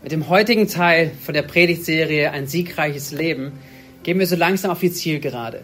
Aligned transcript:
Mit 0.00 0.12
dem 0.12 0.28
heutigen 0.28 0.68
Teil 0.68 1.10
von 1.24 1.34
der 1.34 1.42
Predigtserie 1.42 2.30
Ein 2.30 2.46
siegreiches 2.46 3.10
Leben 3.10 3.52
gehen 4.04 4.20
wir 4.20 4.28
so 4.28 4.36
langsam 4.36 4.70
auf 4.70 4.78
die 4.78 4.92
Zielgerade. 4.92 5.62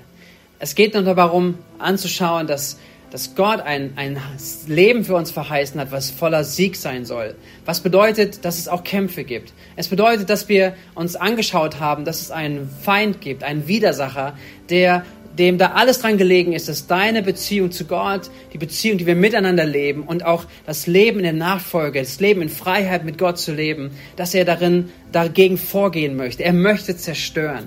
Es 0.58 0.74
geht 0.74 0.94
nur 0.94 1.04
darum, 1.04 1.58
anzuschauen, 1.78 2.48
dass, 2.48 2.80
dass 3.12 3.36
Gott 3.36 3.60
ein, 3.60 3.92
ein 3.94 4.20
Leben 4.66 5.04
für 5.04 5.14
uns 5.14 5.30
verheißen 5.30 5.80
hat, 5.80 5.92
was 5.92 6.10
voller 6.10 6.42
Sieg 6.42 6.74
sein 6.74 7.04
soll. 7.04 7.36
Was 7.64 7.80
bedeutet, 7.80 8.44
dass 8.44 8.58
es 8.58 8.66
auch 8.66 8.82
Kämpfe 8.82 9.22
gibt. 9.22 9.52
Es 9.76 9.86
bedeutet, 9.86 10.28
dass 10.28 10.48
wir 10.48 10.74
uns 10.96 11.14
angeschaut 11.14 11.78
haben, 11.78 12.04
dass 12.04 12.20
es 12.20 12.32
einen 12.32 12.68
Feind 12.82 13.20
gibt, 13.20 13.44
einen 13.44 13.68
Widersacher, 13.68 14.36
der 14.68 15.04
dem 15.38 15.58
da 15.58 15.72
alles 15.72 16.00
dran 16.00 16.16
gelegen 16.16 16.52
ist, 16.52 16.68
dass 16.68 16.86
deine 16.86 17.22
Beziehung 17.22 17.70
zu 17.70 17.86
Gott, 17.86 18.30
die 18.52 18.58
Beziehung, 18.58 18.98
die 18.98 19.06
wir 19.06 19.16
miteinander 19.16 19.64
leben 19.64 20.02
und 20.02 20.24
auch 20.24 20.44
das 20.66 20.86
Leben 20.86 21.18
in 21.18 21.24
der 21.24 21.32
Nachfolge, 21.32 22.00
das 22.00 22.20
Leben 22.20 22.42
in 22.42 22.48
Freiheit 22.48 23.04
mit 23.04 23.18
Gott 23.18 23.38
zu 23.38 23.52
leben, 23.52 23.90
dass 24.16 24.34
er 24.34 24.44
darin 24.44 24.90
dagegen 25.12 25.58
vorgehen 25.58 26.16
möchte. 26.16 26.44
Er 26.44 26.52
möchte 26.52 26.96
zerstören. 26.96 27.66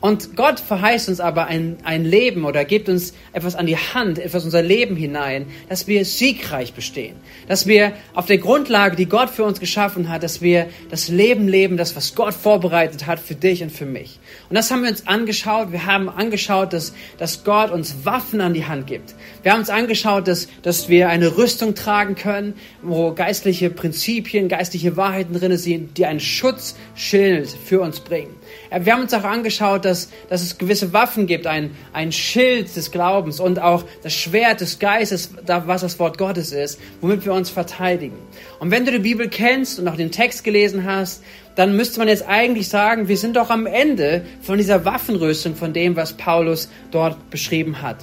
Und 0.00 0.36
Gott 0.36 0.60
verheißt 0.60 1.08
uns 1.08 1.18
aber 1.18 1.46
ein, 1.46 1.76
ein 1.82 2.04
Leben 2.04 2.44
oder 2.44 2.64
gibt 2.64 2.88
uns 2.88 3.14
etwas 3.32 3.56
an 3.56 3.66
die 3.66 3.76
Hand, 3.76 4.20
etwas 4.20 4.44
unser 4.44 4.62
Leben 4.62 4.94
hinein, 4.94 5.46
dass 5.68 5.88
wir 5.88 6.04
siegreich 6.04 6.72
bestehen. 6.72 7.16
Dass 7.48 7.66
wir 7.66 7.92
auf 8.14 8.26
der 8.26 8.38
Grundlage, 8.38 8.94
die 8.94 9.06
Gott 9.06 9.28
für 9.28 9.42
uns 9.42 9.58
geschaffen 9.58 10.08
hat, 10.08 10.22
dass 10.22 10.40
wir 10.40 10.68
das 10.88 11.08
Leben 11.08 11.48
leben, 11.48 11.76
das, 11.76 11.96
was 11.96 12.14
Gott 12.14 12.34
vorbereitet 12.34 13.08
hat 13.08 13.18
für 13.18 13.34
dich 13.34 13.60
und 13.60 13.72
für 13.72 13.86
mich. 13.86 14.20
Und 14.48 14.54
das 14.54 14.70
haben 14.70 14.82
wir 14.82 14.90
uns 14.90 15.04
angeschaut. 15.08 15.72
Wir 15.72 15.84
haben 15.84 16.08
angeschaut, 16.08 16.72
dass, 16.72 16.92
dass 17.18 17.42
Gott 17.42 17.72
uns 17.72 18.04
Waffen 18.04 18.40
an 18.40 18.54
die 18.54 18.66
Hand 18.66 18.86
gibt. 18.86 19.16
Wir 19.42 19.52
haben 19.52 19.60
uns 19.60 19.70
angeschaut, 19.70 20.28
dass, 20.28 20.46
dass 20.62 20.88
wir 20.88 21.08
eine 21.08 21.36
Rüstung 21.36 21.74
tragen 21.74 22.14
können, 22.14 22.54
wo 22.82 23.12
geistliche 23.14 23.68
Prinzipien, 23.68 24.48
geistliche 24.48 24.96
Wahrheiten 24.96 25.34
drin 25.34 25.56
sind, 25.56 25.98
die 25.98 26.06
ein 26.06 26.20
Schutzschild 26.20 27.48
für 27.48 27.80
uns 27.80 27.98
bringen. 27.98 28.37
Wir 28.70 28.92
haben 28.92 29.02
uns 29.02 29.14
auch 29.14 29.24
angeschaut, 29.24 29.84
dass, 29.84 30.10
dass 30.28 30.42
es 30.42 30.58
gewisse 30.58 30.92
Waffen 30.92 31.26
gibt, 31.26 31.46
ein, 31.46 31.70
ein 31.92 32.12
Schild 32.12 32.74
des 32.76 32.90
Glaubens 32.90 33.40
und 33.40 33.60
auch 33.60 33.84
das 34.02 34.14
Schwert 34.14 34.60
des 34.60 34.78
Geistes, 34.78 35.30
was 35.46 35.80
das 35.80 35.98
Wort 35.98 36.18
Gottes 36.18 36.52
ist, 36.52 36.78
womit 37.00 37.24
wir 37.24 37.32
uns 37.32 37.50
verteidigen. 37.50 38.16
Und 38.60 38.70
wenn 38.70 38.84
du 38.84 38.92
die 38.92 38.98
Bibel 38.98 39.28
kennst 39.28 39.78
und 39.78 39.88
auch 39.88 39.96
den 39.96 40.10
Text 40.10 40.44
gelesen 40.44 40.84
hast, 40.84 41.22
dann 41.58 41.74
müsste 41.74 41.98
man 41.98 42.06
jetzt 42.06 42.28
eigentlich 42.28 42.68
sagen, 42.68 43.08
wir 43.08 43.16
sind 43.16 43.36
doch 43.36 43.50
am 43.50 43.66
Ende 43.66 44.24
von 44.42 44.58
dieser 44.58 44.84
Waffenrüstung, 44.84 45.56
von 45.56 45.72
dem, 45.72 45.96
was 45.96 46.12
Paulus 46.12 46.68
dort 46.92 47.30
beschrieben 47.30 47.82
hat. 47.82 47.96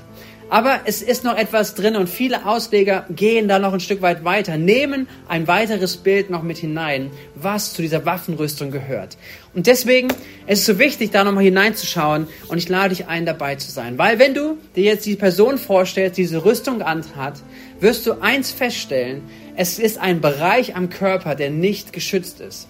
Aber 0.49 0.81
es 0.85 1.01
ist 1.01 1.23
noch 1.23 1.35
etwas 1.35 1.73
drin 1.73 1.95
und 1.95 2.07
viele 2.07 2.45
Ausleger 2.45 3.05
gehen 3.09 3.47
da 3.47 3.57
noch 3.57 3.73
ein 3.73 3.79
Stück 3.79 4.03
weit 4.03 4.23
weiter, 4.23 4.57
nehmen 4.57 5.07
ein 5.27 5.47
weiteres 5.47 5.97
Bild 5.97 6.29
noch 6.29 6.43
mit 6.43 6.59
hinein, 6.59 7.09
was 7.33 7.73
zu 7.73 7.81
dieser 7.81 8.05
Waffenrüstung 8.05 8.69
gehört. 8.69 9.17
Und 9.55 9.65
deswegen 9.65 10.09
ist 10.45 10.59
es 10.59 10.65
so 10.67 10.77
wichtig, 10.77 11.09
da 11.09 11.23
nochmal 11.23 11.43
hineinzuschauen 11.45 12.27
und 12.47 12.59
ich 12.59 12.69
lade 12.69 12.89
dich 12.89 13.07
ein, 13.07 13.25
dabei 13.25 13.55
zu 13.55 13.71
sein. 13.71 13.97
Weil 13.97 14.19
wenn 14.19 14.35
du 14.35 14.57
dir 14.75 14.83
jetzt 14.83 15.07
die 15.07 15.15
Person 15.15 15.57
vorstellst, 15.57 16.17
die 16.17 16.21
diese 16.21 16.45
Rüstung 16.45 16.83
anhat, 16.83 17.41
wirst 17.79 18.05
du 18.05 18.21
eins 18.21 18.51
feststellen, 18.51 19.23
es 19.55 19.79
ist 19.79 19.97
ein 19.97 20.21
Bereich 20.21 20.75
am 20.75 20.89
Körper, 20.89 21.33
der 21.33 21.49
nicht 21.49 21.91
geschützt 21.91 22.39
ist. 22.39 22.67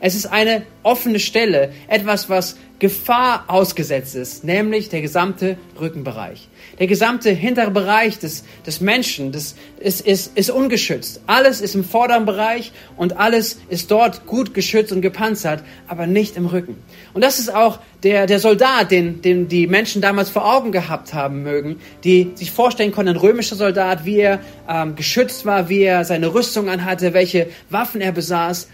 Es 0.00 0.14
ist 0.14 0.26
eine 0.26 0.62
offene 0.82 1.18
Stelle, 1.18 1.72
etwas, 1.88 2.28
was 2.28 2.56
Gefahr 2.78 3.44
ausgesetzt 3.48 4.14
ist, 4.14 4.44
nämlich 4.44 4.90
der 4.90 5.00
gesamte 5.00 5.56
Rückenbereich. 5.80 6.48
Der 6.78 6.86
gesamte 6.86 7.30
hintere 7.30 7.70
Bereich 7.70 8.18
des, 8.18 8.44
des 8.66 8.82
Menschen 8.82 9.32
das 9.32 9.54
ist, 9.80 10.06
ist, 10.06 10.36
ist 10.36 10.50
ungeschützt. 10.50 11.22
Alles 11.26 11.62
ist 11.62 11.74
im 11.74 11.84
vorderen 11.84 12.26
Bereich 12.26 12.72
und 12.98 13.16
alles 13.16 13.58
ist 13.70 13.90
dort 13.90 14.26
gut 14.26 14.52
geschützt 14.52 14.92
und 14.92 15.00
gepanzert, 15.00 15.62
aber 15.88 16.06
nicht 16.06 16.36
im 16.36 16.44
Rücken. 16.44 16.76
Und 17.14 17.24
das 17.24 17.38
ist 17.38 17.54
auch 17.54 17.78
der, 18.02 18.26
der 18.26 18.40
Soldat, 18.40 18.90
den, 18.90 19.22
den 19.22 19.48
die 19.48 19.66
Menschen 19.66 20.02
damals 20.02 20.28
vor 20.28 20.44
Augen 20.44 20.70
gehabt 20.70 21.14
haben 21.14 21.42
mögen, 21.42 21.80
die 22.04 22.32
sich 22.34 22.50
vorstellen 22.50 22.92
konnten, 22.92 23.12
ein 23.12 23.16
römischer 23.16 23.56
Soldat, 23.56 24.04
wie 24.04 24.18
er 24.18 24.40
ähm, 24.68 24.96
geschützt 24.96 25.46
war, 25.46 25.70
wie 25.70 25.80
er 25.80 26.04
seine 26.04 26.34
Rüstung 26.34 26.68
anhatte, 26.68 27.14
welche 27.14 27.48
Waffen 27.70 28.02
er 28.02 28.12
besaß 28.12 28.68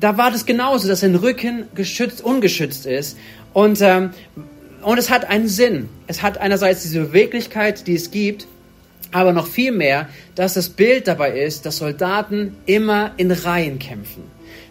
da 0.00 0.16
war 0.16 0.30
das 0.30 0.46
genauso, 0.46 0.88
dass 0.88 1.00
sein 1.00 1.14
Rücken 1.14 1.64
geschützt, 1.74 2.22
ungeschützt 2.22 2.86
ist. 2.86 3.16
Und, 3.52 3.80
ähm, 3.80 4.10
und 4.82 4.98
es 4.98 5.10
hat 5.10 5.28
einen 5.28 5.48
Sinn. 5.48 5.88
Es 6.06 6.22
hat 6.22 6.38
einerseits 6.38 6.82
diese 6.82 7.00
Beweglichkeit, 7.00 7.86
die 7.86 7.94
es 7.94 8.10
gibt, 8.10 8.46
aber 9.10 9.32
noch 9.32 9.46
viel 9.46 9.72
mehr, 9.72 10.08
dass 10.34 10.54
das 10.54 10.68
Bild 10.68 11.08
dabei 11.08 11.38
ist, 11.40 11.66
dass 11.66 11.78
Soldaten 11.78 12.56
immer 12.66 13.12
in 13.16 13.30
Reihen 13.30 13.78
kämpfen. 13.78 14.22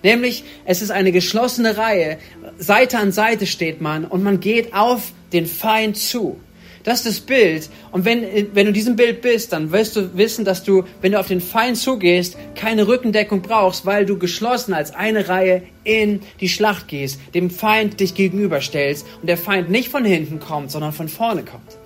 Nämlich, 0.03 0.43
es 0.65 0.81
ist 0.81 0.91
eine 0.91 1.11
geschlossene 1.11 1.77
Reihe, 1.77 2.17
Seite 2.59 2.99
an 2.99 3.11
Seite 3.11 3.47
steht 3.47 3.81
man 3.81 4.05
und 4.05 4.23
man 4.23 4.39
geht 4.39 4.73
auf 4.73 5.11
den 5.33 5.47
Feind 5.47 5.97
zu. 5.97 6.39
Das 6.87 6.99
ist 6.99 7.05
das 7.05 7.19
Bild. 7.19 7.69
Und 7.91 8.05
wenn, 8.05 8.23
wenn 8.53 8.65
du 8.65 8.71
diesem 8.71 8.95
Bild 8.95 9.21
bist, 9.21 9.51
dann 9.51 9.73
wirst 9.73 9.97
du 9.97 10.15
wissen, 10.17 10.45
dass 10.45 10.63
du, 10.63 10.85
wenn 11.01 11.11
du 11.11 11.19
auf 11.19 11.27
den 11.27 11.41
Feind 11.41 11.75
zugehst, 11.75 12.37
keine 12.55 12.87
Rückendeckung 12.87 13.41
brauchst, 13.41 13.85
weil 13.85 14.05
du 14.05 14.17
geschlossen 14.17 14.73
als 14.73 14.95
eine 14.95 15.27
Reihe 15.27 15.63
in 15.83 16.21
die 16.39 16.47
Schlacht 16.47 16.87
gehst, 16.87 17.19
dem 17.33 17.49
Feind 17.49 17.99
dich 17.99 18.15
gegenüberstellst 18.15 19.05
und 19.19 19.27
der 19.27 19.37
Feind 19.37 19.69
nicht 19.69 19.89
von 19.89 20.05
hinten 20.05 20.39
kommt, 20.39 20.71
sondern 20.71 20.93
von 20.93 21.09
vorne 21.09 21.43
kommt. 21.43 21.77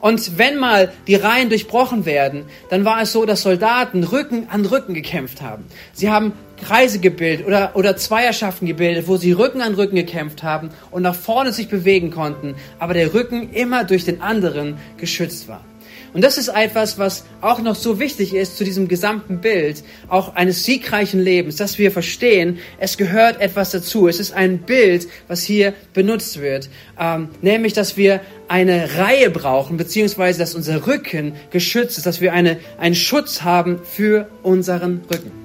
Und 0.00 0.36
wenn 0.36 0.56
mal 0.56 0.92
die 1.06 1.14
Reihen 1.14 1.48
durchbrochen 1.48 2.04
werden, 2.04 2.46
dann 2.70 2.84
war 2.84 3.02
es 3.02 3.12
so, 3.12 3.26
dass 3.26 3.42
Soldaten 3.42 4.02
Rücken 4.02 4.48
an 4.50 4.66
Rücken 4.66 4.94
gekämpft 4.94 5.42
haben. 5.42 5.64
Sie 5.92 6.10
haben 6.10 6.32
Kreise 6.60 6.98
gebildet 6.98 7.46
oder, 7.46 7.72
oder 7.74 7.96
Zweierschaften 7.96 8.66
gebildet, 8.66 9.08
wo 9.08 9.16
sie 9.16 9.32
Rücken 9.32 9.60
an 9.60 9.74
Rücken 9.74 9.96
gekämpft 9.96 10.42
haben 10.42 10.70
und 10.90 11.02
nach 11.02 11.14
vorne 11.14 11.52
sich 11.52 11.68
bewegen 11.68 12.10
konnten, 12.10 12.54
aber 12.78 12.94
der 12.94 13.14
Rücken 13.14 13.52
immer 13.52 13.84
durch 13.84 14.04
den 14.04 14.22
anderen 14.22 14.76
geschützt 14.96 15.48
war. 15.48 15.64
Und 16.12 16.24
das 16.24 16.38
ist 16.38 16.48
etwas, 16.48 16.98
was 16.98 17.24
auch 17.40 17.60
noch 17.60 17.76
so 17.76 18.00
wichtig 18.00 18.34
ist 18.34 18.56
zu 18.56 18.64
diesem 18.64 18.88
gesamten 18.88 19.40
Bild, 19.40 19.84
auch 20.08 20.34
eines 20.34 20.64
siegreichen 20.64 21.20
Lebens, 21.20 21.56
dass 21.56 21.78
wir 21.78 21.92
verstehen, 21.92 22.58
es 22.78 22.96
gehört 22.96 23.40
etwas 23.40 23.70
dazu. 23.70 24.08
Es 24.08 24.18
ist 24.18 24.32
ein 24.32 24.58
Bild, 24.58 25.06
was 25.28 25.42
hier 25.42 25.72
benutzt 25.94 26.40
wird, 26.40 26.68
ähm, 26.98 27.28
nämlich, 27.42 27.74
dass 27.74 27.96
wir 27.96 28.20
eine 28.48 28.96
Reihe 28.96 29.30
brauchen, 29.30 29.76
beziehungsweise, 29.76 30.40
dass 30.40 30.54
unser 30.54 30.86
Rücken 30.88 31.34
geschützt 31.50 31.98
ist, 31.98 32.06
dass 32.06 32.20
wir 32.20 32.32
eine, 32.32 32.58
einen 32.78 32.96
Schutz 32.96 33.42
haben 33.42 33.80
für 33.84 34.28
unseren 34.42 35.02
Rücken. 35.10 35.39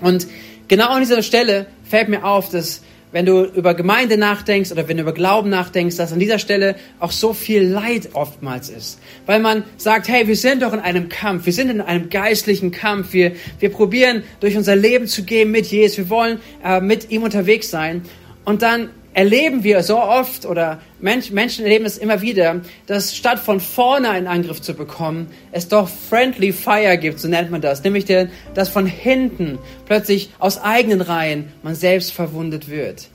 Und 0.00 0.26
genau 0.68 0.88
an 0.88 1.00
dieser 1.00 1.22
Stelle 1.22 1.66
fällt 1.84 2.08
mir 2.08 2.24
auf, 2.24 2.50
dass 2.50 2.82
wenn 3.12 3.26
du 3.26 3.44
über 3.44 3.74
Gemeinde 3.74 4.16
nachdenkst 4.16 4.72
oder 4.72 4.88
wenn 4.88 4.96
du 4.96 5.02
über 5.02 5.12
Glauben 5.12 5.50
nachdenkst, 5.50 5.96
dass 5.96 6.12
an 6.12 6.18
dieser 6.18 6.38
Stelle 6.38 6.76
auch 6.98 7.12
so 7.12 7.34
viel 7.34 7.62
Leid 7.62 8.10
oftmals 8.14 8.70
ist. 8.70 8.98
Weil 9.26 9.40
man 9.40 9.64
sagt, 9.76 10.08
hey, 10.08 10.26
wir 10.26 10.36
sind 10.36 10.62
doch 10.62 10.72
in 10.72 10.80
einem 10.80 11.10
Kampf, 11.10 11.44
wir 11.46 11.52
sind 11.52 11.70
in 11.70 11.82
einem 11.82 12.08
geistlichen 12.08 12.70
Kampf, 12.70 13.12
wir, 13.12 13.32
wir 13.60 13.68
probieren 13.68 14.22
durch 14.40 14.56
unser 14.56 14.76
Leben 14.76 15.06
zu 15.06 15.24
gehen 15.24 15.50
mit 15.50 15.66
Jesus, 15.66 15.98
wir 15.98 16.10
wollen 16.10 16.40
äh, 16.64 16.80
mit 16.80 17.10
ihm 17.10 17.22
unterwegs 17.22 17.70
sein. 17.70 18.02
Und 18.44 18.62
dann 18.62 18.88
erleben 19.14 19.64
wir 19.64 19.82
so 19.82 19.98
oft 19.98 20.46
oder 20.46 20.80
Menschen 21.00 21.36
erleben 21.64 21.84
es 21.84 21.98
immer 21.98 22.22
wieder, 22.22 22.60
dass 22.86 23.14
statt 23.16 23.38
von 23.38 23.60
vorne 23.60 24.08
einen 24.10 24.26
Angriff 24.26 24.60
zu 24.62 24.74
bekommen, 24.74 25.28
es 25.50 25.68
doch 25.68 25.88
Friendly 25.88 26.52
Fire 26.52 26.96
gibt, 26.96 27.20
so 27.20 27.28
nennt 27.28 27.50
man 27.50 27.60
das, 27.60 27.82
nämlich 27.84 28.04
dass 28.54 28.68
von 28.68 28.86
hinten 28.86 29.58
plötzlich 29.86 30.30
aus 30.38 30.60
eigenen 30.62 31.00
Reihen 31.00 31.52
man 31.62 31.74
selbst 31.74 32.12
verwundet 32.12 32.68
wird. 32.68 33.08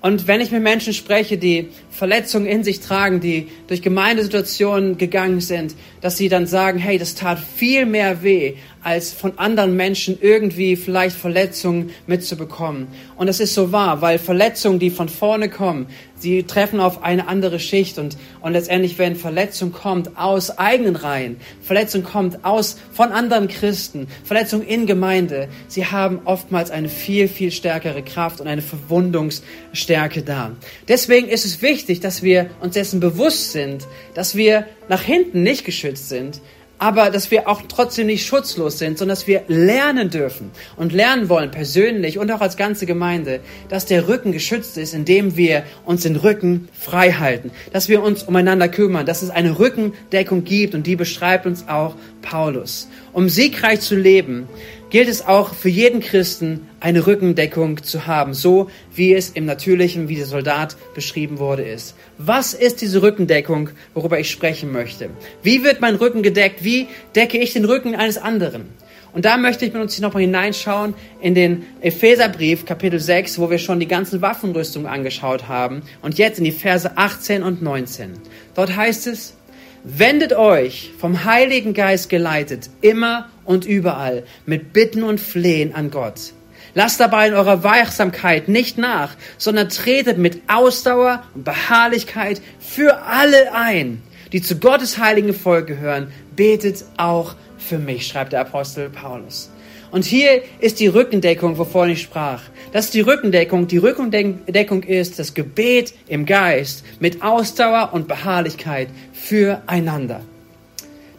Und 0.00 0.28
wenn 0.28 0.40
ich 0.40 0.52
mit 0.52 0.62
Menschen 0.62 0.92
spreche, 0.92 1.38
die 1.38 1.68
Verletzungen 1.90 2.46
in 2.46 2.62
sich 2.62 2.78
tragen, 2.78 3.18
die 3.18 3.48
durch 3.66 3.82
Gemeindesituationen 3.82 4.96
gegangen 4.96 5.40
sind, 5.40 5.74
dass 6.00 6.16
sie 6.16 6.28
dann 6.28 6.46
sagen, 6.46 6.78
hey, 6.78 6.98
das 6.98 7.16
tat 7.16 7.38
viel 7.38 7.84
mehr 7.84 8.22
weh, 8.22 8.54
als 8.82 9.12
von 9.12 9.36
anderen 9.38 9.74
Menschen 9.74 10.16
irgendwie 10.20 10.76
vielleicht 10.76 11.16
Verletzungen 11.16 11.90
mitzubekommen. 12.06 12.86
Und 13.16 13.26
das 13.26 13.40
ist 13.40 13.54
so 13.54 13.72
wahr, 13.72 14.00
weil 14.00 14.20
Verletzungen, 14.20 14.78
die 14.78 14.90
von 14.90 15.08
vorne 15.08 15.48
kommen, 15.48 15.86
sie 16.18 16.42
treffen 16.42 16.80
auf 16.80 17.02
eine 17.02 17.28
andere 17.28 17.58
Schicht 17.60 17.98
und, 17.98 18.16
und 18.40 18.52
letztendlich, 18.52 18.98
wenn 18.98 19.16
Verletzung 19.16 19.72
kommt 19.72 20.16
aus 20.16 20.58
eigenen 20.58 20.96
Reihen, 20.96 21.36
Verletzung 21.62 22.02
kommt 22.02 22.44
aus, 22.44 22.78
von 22.92 23.12
anderen 23.12 23.48
Christen, 23.48 24.08
Verletzung 24.24 24.62
in 24.62 24.86
Gemeinde, 24.86 25.48
sie 25.68 25.86
haben 25.86 26.20
oftmals 26.24 26.70
eine 26.70 26.88
viel, 26.88 27.28
viel 27.28 27.50
stärkere 27.50 28.02
Kraft 28.02 28.40
und 28.40 28.48
eine 28.48 28.62
Verwundungsstärke 28.62 30.22
da. 30.22 30.52
Deswegen 30.88 31.28
ist 31.28 31.44
es 31.44 31.62
wichtig, 31.62 32.00
dass 32.00 32.22
wir 32.22 32.50
uns 32.60 32.74
dessen 32.74 33.00
bewusst 33.00 33.52
sind, 33.52 33.86
dass 34.14 34.34
wir 34.34 34.66
nach 34.88 35.02
hinten 35.02 35.42
nicht 35.42 35.64
geschützt 35.64 36.08
sind, 36.08 36.40
aber 36.78 37.10
dass 37.10 37.30
wir 37.30 37.48
auch 37.48 37.62
trotzdem 37.68 38.06
nicht 38.06 38.26
schutzlos 38.26 38.78
sind, 38.78 38.98
sondern 38.98 39.16
dass 39.16 39.26
wir 39.26 39.42
lernen 39.48 40.10
dürfen 40.10 40.50
und 40.76 40.92
lernen 40.92 41.28
wollen, 41.28 41.50
persönlich 41.50 42.18
und 42.18 42.30
auch 42.30 42.40
als 42.40 42.56
ganze 42.56 42.86
Gemeinde, 42.86 43.40
dass 43.68 43.86
der 43.86 44.08
Rücken 44.08 44.32
geschützt 44.32 44.78
ist, 44.78 44.94
indem 44.94 45.36
wir 45.36 45.64
uns 45.84 46.02
den 46.02 46.16
Rücken 46.16 46.68
frei 46.72 47.12
halten, 47.12 47.50
dass 47.72 47.88
wir 47.88 48.02
uns 48.02 48.22
umeinander 48.22 48.68
kümmern, 48.68 49.06
dass 49.06 49.22
es 49.22 49.30
eine 49.30 49.58
Rückendeckung 49.58 50.44
gibt 50.44 50.74
und 50.74 50.86
die 50.86 50.96
beschreibt 50.96 51.46
uns 51.46 51.68
auch 51.68 51.94
Paulus. 52.28 52.88
Um 53.14 53.30
siegreich 53.30 53.80
zu 53.80 53.96
leben, 53.96 54.48
gilt 54.90 55.08
es 55.08 55.26
auch 55.26 55.54
für 55.54 55.70
jeden 55.70 56.00
Christen, 56.00 56.68
eine 56.78 57.06
Rückendeckung 57.06 57.82
zu 57.82 58.06
haben, 58.06 58.34
so 58.34 58.70
wie 58.94 59.14
es 59.14 59.30
im 59.30 59.46
Natürlichen, 59.46 60.08
wie 60.08 60.16
der 60.16 60.26
Soldat 60.26 60.76
beschrieben 60.94 61.38
wurde, 61.38 61.62
ist. 61.62 61.94
Was 62.18 62.52
ist 62.52 62.82
diese 62.82 63.00
Rückendeckung, 63.00 63.70
worüber 63.94 64.18
ich 64.20 64.30
sprechen 64.30 64.72
möchte? 64.72 65.08
Wie 65.42 65.64
wird 65.64 65.80
mein 65.80 65.94
Rücken 65.94 66.22
gedeckt? 66.22 66.62
Wie 66.64 66.88
decke 67.14 67.38
ich 67.38 67.54
den 67.54 67.64
Rücken 67.64 67.94
eines 67.94 68.18
anderen? 68.18 68.66
Und 69.14 69.24
da 69.24 69.38
möchte 69.38 69.64
ich 69.64 69.72
mit 69.72 69.80
uns 69.80 69.98
nochmal 70.00 70.22
hineinschauen 70.22 70.94
in 71.22 71.34
den 71.34 71.64
Epheserbrief, 71.80 72.66
Kapitel 72.66 73.00
6, 73.00 73.38
wo 73.38 73.48
wir 73.48 73.58
schon 73.58 73.80
die 73.80 73.88
ganzen 73.88 74.20
Waffenrüstungen 74.20 74.86
angeschaut 74.86 75.48
haben. 75.48 75.82
Und 76.02 76.18
jetzt 76.18 76.38
in 76.38 76.44
die 76.44 76.52
Verse 76.52 76.92
18 76.94 77.42
und 77.42 77.62
19. 77.62 78.12
Dort 78.54 78.76
heißt 78.76 79.06
es, 79.06 79.37
wendet 79.84 80.32
euch 80.32 80.92
vom 80.98 81.24
Heiligen 81.24 81.74
Geist 81.74 82.08
geleitet, 82.08 82.70
immer 82.80 83.28
und 83.44 83.64
überall, 83.64 84.24
mit 84.46 84.72
Bitten 84.72 85.02
und 85.02 85.20
Flehen 85.20 85.74
an 85.74 85.90
Gott. 85.90 86.32
Lasst 86.74 87.00
dabei 87.00 87.28
in 87.28 87.34
eurer 87.34 87.64
Wachsamkeit 87.64 88.48
nicht 88.48 88.78
nach, 88.78 89.14
sondern 89.36 89.68
tretet 89.68 90.18
mit 90.18 90.42
Ausdauer 90.48 91.24
und 91.34 91.44
Beharrlichkeit 91.44 92.40
für 92.60 93.02
alle 93.02 93.52
ein, 93.52 94.02
die 94.32 94.42
zu 94.42 94.58
Gottes 94.58 94.98
heiligen 94.98 95.34
Volk 95.34 95.66
gehören. 95.66 96.12
Betet 96.36 96.84
auch 96.96 97.34
für 97.56 97.78
mich, 97.78 98.06
schreibt 98.06 98.32
der 98.32 98.42
Apostel 98.42 98.90
Paulus. 98.90 99.50
Und 99.90 100.04
hier 100.04 100.42
ist 100.60 100.80
die 100.80 100.86
Rückendeckung, 100.86 101.56
wovon 101.58 101.90
ich 101.90 102.02
sprach. 102.02 102.42
Das 102.72 102.86
ist 102.86 102.94
die 102.94 103.00
Rückendeckung. 103.00 103.66
Die 103.66 103.78
Rückendeckung 103.78 104.82
ist 104.82 105.18
das 105.18 105.34
Gebet 105.34 105.94
im 106.08 106.26
Geist 106.26 106.84
mit 107.00 107.22
Ausdauer 107.22 107.90
und 107.92 108.08
Beharrlichkeit 108.08 108.88
füreinander. 109.12 110.20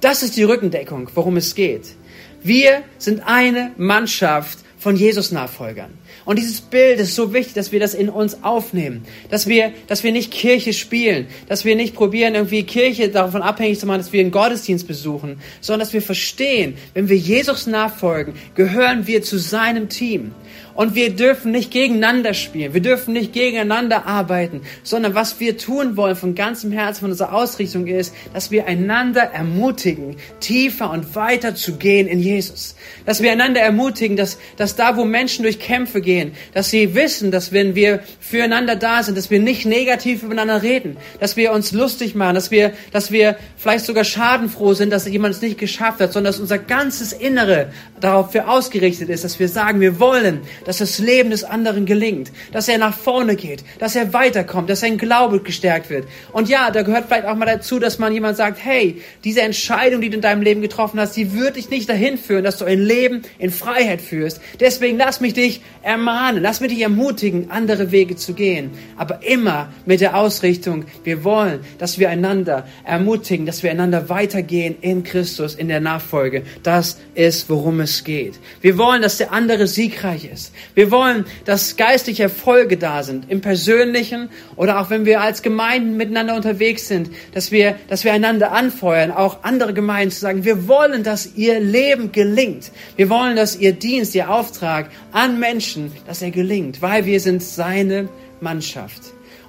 Das 0.02 0.24
ist 0.24 0.38
die 0.38 0.44
Rückendeckung, 0.44 1.10
worum 1.16 1.38
es 1.38 1.56
geht. 1.56 1.96
Wir 2.42 2.84
sind 2.98 3.22
eine 3.26 3.72
Mannschaft 3.78 4.60
von 4.78 4.96
Jesus-Nachfolgern. 4.96 5.92
Und 6.30 6.38
dieses 6.38 6.62
Bild 6.62 7.00
ist 7.00 7.16
so 7.16 7.34
wichtig, 7.34 7.56
dass 7.56 7.72
wir 7.72 7.80
das 7.80 7.96
in 7.96 8.08
uns 8.08 8.44
aufnehmen. 8.44 9.04
Dass 9.32 9.48
wir, 9.48 9.74
dass 9.88 10.04
wir 10.04 10.12
nicht 10.12 10.30
Kirche 10.30 10.74
spielen. 10.74 11.26
Dass 11.48 11.66
wir 11.66 11.76
nicht 11.76 11.96
probieren, 11.96 12.36
irgendwie 12.36 12.62
Kirche 12.62 13.10
davon 13.10 13.42
abhängig 13.42 13.80
zu 13.80 13.88
machen, 13.88 13.98
dass 13.98 14.14
wir 14.14 14.22
einen 14.22 14.30
Gottesdienst 14.30 14.88
besuchen. 14.88 15.42
Sondern 15.60 15.80
dass 15.80 15.92
wir 15.92 16.04
verstehen, 16.04 16.76
wenn 16.94 17.10
wir 17.10 17.18
Jesus 17.18 17.66
nachfolgen, 17.66 18.36
gehören 18.54 19.08
wir 19.08 19.24
zu 19.24 19.40
seinem 19.40 19.90
Team. 19.90 20.36
Und 20.76 20.96
wir 20.96 21.14
dürfen 21.14 21.52
nicht 21.52 21.72
gegeneinander 21.72 22.34
spielen. 22.34 22.74
Wir 22.74 22.82
dürfen 22.82 23.14
nicht 23.14 23.34
gegeneinander 23.34 24.06
arbeiten, 24.06 24.62
sondern 24.84 25.14
was 25.14 25.40
wir 25.40 25.58
tun 25.58 25.98
wollen 25.98 26.16
von 26.16 26.36
ganzem 26.36 26.72
Herzen, 26.72 27.02
von 27.02 27.12
unserer 27.12 27.34
Ausrichtung 27.34 27.88
ist, 27.88 28.14
dass 28.34 28.50
wir 28.50 28.66
einander 28.66 29.24
ermutigen, 29.24 30.16
tiefer 30.40 30.90
und 30.92 31.16
weiter 31.16 31.56
zu 31.56 31.76
gehen 31.76 32.08
in 32.08 32.20
Jesus. 32.20 32.76
Dass 33.06 33.22
wir 33.22 33.32
einander 33.32 33.60
ermutigen, 33.60 34.16
dass, 34.16 34.38
dass 34.58 34.76
da, 34.76 34.96
wo 34.96 35.06
Menschen 35.06 35.44
durch 35.44 35.60
Kämpfe 35.60 36.02
gehen, 36.02 36.19
dass 36.54 36.70
sie 36.70 36.96
wissen, 36.96 37.32
dass 37.32 37.52
wenn 37.52 37.76
wir 37.76 38.02
füreinander 38.20 38.76
da 38.76 39.04
sind, 39.04 39.18
dass 39.18 39.30
wir 39.30 39.40
nicht 39.40 39.66
negativ 39.66 40.24
übereinander 40.24 40.62
reden, 40.62 40.98
dass 41.20 41.38
wir 41.38 41.52
uns 41.52 41.72
lustig 41.72 42.16
machen, 42.16 42.36
dass 42.36 42.52
wir, 42.52 42.74
dass 42.92 43.12
wir 43.12 43.38
vielleicht 43.58 43.86
sogar 43.86 44.04
schadenfroh 44.04 44.74
sind, 44.74 44.92
dass 44.92 45.08
jemand 45.08 45.36
es 45.36 45.42
nicht 45.42 45.58
geschafft 45.58 46.00
hat, 46.00 46.14
sondern 46.14 46.32
dass 46.32 46.40
unser 46.40 46.58
ganzes 46.58 47.14
Innere 47.14 47.72
darauf 48.00 48.32
für 48.32 48.48
ausgerichtet 48.48 49.10
ist, 49.10 49.24
dass 49.24 49.40
wir 49.40 49.50
sagen, 49.50 49.82
wir 49.82 50.00
wollen, 50.00 50.42
dass 50.66 50.78
das 50.78 51.00
Leben 51.00 51.30
des 51.30 51.44
anderen 51.44 51.86
gelingt, 51.86 52.32
dass 52.52 52.68
er 52.68 52.78
nach 52.78 52.96
vorne 52.96 53.36
geht, 53.36 53.64
dass 53.80 53.96
er 53.96 54.14
weiterkommt, 54.14 54.70
dass 54.70 54.82
sein 54.82 54.98
Glaube 54.98 55.42
gestärkt 55.42 55.90
wird. 55.90 56.08
Und 56.32 56.50
ja, 56.50 56.72
da 56.72 56.82
gehört 56.82 57.06
vielleicht 57.08 57.26
auch 57.26 57.36
mal 57.36 57.46
dazu, 57.46 57.80
dass 57.80 58.00
man 58.00 58.14
jemand 58.14 58.38
sagt, 58.38 58.60
hey, 58.64 59.02
diese 59.24 59.42
Entscheidung, 59.42 60.02
die 60.02 60.10
du 60.10 60.16
in 60.16 60.22
deinem 60.22 60.42
Leben 60.42 60.62
getroffen 60.62 61.00
hast, 61.00 61.16
die 61.16 61.34
wird 61.34 61.56
dich 61.56 61.70
nicht 61.70 61.90
dahin 61.90 62.18
führen, 62.18 62.44
dass 62.44 62.58
du 62.58 62.66
ein 62.66 62.80
Leben 62.80 63.22
in 63.38 63.52
Freiheit 63.52 64.02
führst. 64.02 64.42
Deswegen 64.60 64.98
lass 64.98 65.22
mich 65.22 65.34
dich 65.34 65.62
ermahnen, 65.82 66.09
lass 66.42 66.62
mich 66.62 66.72
dich 66.72 66.82
ermutigen, 66.82 67.52
andere 67.52 67.92
Wege 67.92 68.16
zu 68.16 68.34
gehen. 68.34 68.72
Aber 68.98 69.24
immer 69.24 69.70
mit 69.86 70.02
der 70.02 70.16
Ausrichtung, 70.16 70.86
wir 71.04 71.24
wollen, 71.24 71.60
dass 71.78 72.00
wir 72.00 72.10
einander 72.10 72.66
ermutigen, 72.84 73.46
dass 73.46 73.64
wir 73.64 73.72
einander 73.72 74.10
weitergehen 74.10 74.76
in 74.82 75.04
Christus, 75.04 75.56
in 75.56 75.68
der 75.68 75.80
Nachfolge. 75.80 76.44
Das 76.64 76.98
ist, 77.16 77.50
worum 77.50 77.80
es 77.80 78.04
geht. 78.04 78.40
Wir 78.62 78.78
wollen, 78.78 79.02
dass 79.02 79.18
der 79.18 79.32
andere 79.32 79.68
siegreich 79.68 80.26
ist. 80.26 80.54
Wir 80.74 80.92
wollen, 80.92 81.26
dass 81.46 81.78
geistliche 81.78 82.24
Erfolge 82.24 82.78
da 82.78 83.04
sind, 83.04 83.30
im 83.30 83.42
Persönlichen 83.42 84.30
oder 84.56 84.80
auch 84.80 84.90
wenn 84.90 85.06
wir 85.06 85.22
als 85.22 85.42
Gemeinden 85.42 85.98
miteinander 85.98 86.36
unterwegs 86.36 86.88
sind, 86.88 87.10
dass 87.34 87.52
wir, 87.52 87.76
dass 87.88 88.04
wir 88.04 88.14
einander 88.14 88.52
anfeuern, 88.52 89.12
auch 89.12 89.44
andere 89.44 89.74
Gemeinden 89.74 90.12
zu 90.12 90.20
sagen, 90.20 90.44
wir 90.44 90.68
wollen, 90.68 91.04
dass 91.04 91.36
ihr 91.36 91.60
Leben 91.60 92.12
gelingt. 92.12 92.72
Wir 92.96 93.10
wollen, 93.10 93.36
dass 93.36 93.56
ihr 93.56 93.74
Dienst, 93.74 94.16
ihr 94.16 94.30
Auftrag 94.30 94.90
an 95.12 95.40
Menschen, 95.40 95.89
dass 96.06 96.22
er 96.22 96.32
gelingt, 96.32 96.82
weil 96.82 97.06
wir 97.06 97.20
sind 97.20 97.44
seine 97.44 98.10
Mannschaft. 98.42 99.02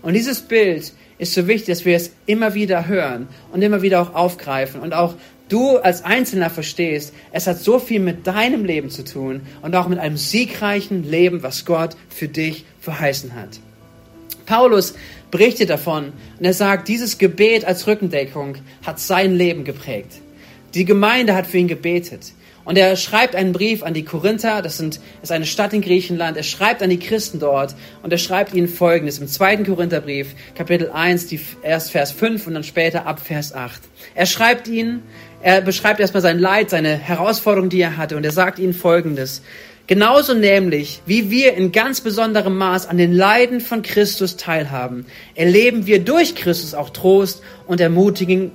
Und 0.03 0.15
dieses 0.15 0.41
Bild 0.41 0.93
ist 1.19 1.35
so 1.35 1.47
wichtig, 1.47 1.75
dass 1.75 1.85
wir 1.85 1.97
es 1.97 2.13
immer 2.27 2.55
wieder 2.55 2.87
hören 2.89 3.29
und 3.53 3.63
immer 3.63 3.83
wieder 3.83 4.01
auch 4.01 4.15
aufgreifen 4.15 4.81
und 4.81 4.95
auch 4.95 5.15
du 5.49 5.77
als 5.79 6.05
Einzelner 6.05 6.49
verstehst, 6.49 7.13
es 7.33 7.47
hat 7.47 7.59
so 7.59 7.79
viel 7.79 8.01
mit 8.01 8.27
deinem 8.27 8.65
Leben 8.65 8.89
zu 8.89 9.05
tun 9.05 9.43
und 9.63 9.75
auch 9.75 9.89
mit 9.89 9.99
einem 9.99 10.17
siegreichen 10.17 11.09
Leben, 11.09 11.43
was 11.43 11.65
Gott 11.65 11.97
für 12.09 12.29
dich 12.29 12.65
verheißen 12.81 13.35
hat. 13.35 13.61
Paulus 14.47 14.95
berichtet 15.31 15.71
davon 15.71 16.13
und 16.39 16.45
er 16.45 16.55
sagt, 16.55 16.89
dieses 16.89 17.19
Gebet 17.19 17.65
als 17.65 17.87
Rückendeckung 17.87 18.57
hat 18.85 18.99
sein 18.99 19.35
Leben 19.35 19.65
geprägt. 19.65 20.21
Die 20.75 20.85
Gemeinde 20.85 21.35
hat 21.35 21.47
für 21.47 21.59
ihn 21.59 21.69
gebetet. 21.69 22.33
Und 22.65 22.77
er 22.77 22.95
schreibt 22.97 23.35
einen 23.35 23.53
Brief 23.53 23.83
an 23.83 23.95
die 23.95 24.05
Korinther, 24.05 24.63
das 24.63 24.77
sind, 24.77 25.01
ist 25.23 25.33
eine 25.33 25.47
Stadt 25.47 25.73
in 25.73 25.81
Griechenland. 25.81 26.37
Er 26.37 26.43
schreibt 26.43 26.83
an 26.83 26.91
die 26.91 26.99
Christen 26.99 27.39
dort 27.39 27.75
und 28.03 28.13
er 28.13 28.19
schreibt 28.19 28.55
ihnen 28.55 28.69
folgendes 28.69 29.19
im 29.19 29.29
zweiten 29.29 29.65
Korintherbrief, 29.65 30.35
Kapitel 30.55 30.91
1, 30.91 31.27
die, 31.29 31.41
erst 31.63 31.91
Vers 31.91 32.13
5 32.13 32.47
und 32.47 32.55
dann 32.55 32.65
später 32.65 33.07
ab 33.07 33.21
Vers 33.21 33.55
8. 33.55 33.81
Er 34.15 34.27
schreibt 34.27 34.69
ihnen, 34.69 35.03
er 35.43 35.63
beschreibt 35.63 36.01
erstmal 36.01 36.23
sein 36.23 36.39
Leid, 36.39 36.71
seine 36.71 36.97
Herausforderung, 36.97 37.71
die 37.71 37.81
er 37.81 37.97
hatte, 37.97 38.17
und 38.17 38.25
er 38.25 38.33
sagt 38.33 38.59
ihnen 38.59 38.75
Folgendes. 38.75 39.43
Genauso 39.91 40.35
nämlich, 40.35 41.03
wie 41.05 41.31
wir 41.31 41.55
in 41.55 41.73
ganz 41.73 42.01
besonderem 42.01 42.57
Maß 42.57 42.87
an 42.87 42.97
den 42.97 43.13
Leiden 43.13 43.61
von 43.61 43.83
Christus 43.83 44.37
teilhaben, 44.37 45.05
erleben 45.35 45.85
wir 45.87 45.99
durch 45.99 46.37
Christus 46.37 46.75
auch 46.75 46.91
Trost 46.91 47.43
und 47.67 47.81
Ermutigung 47.81 48.53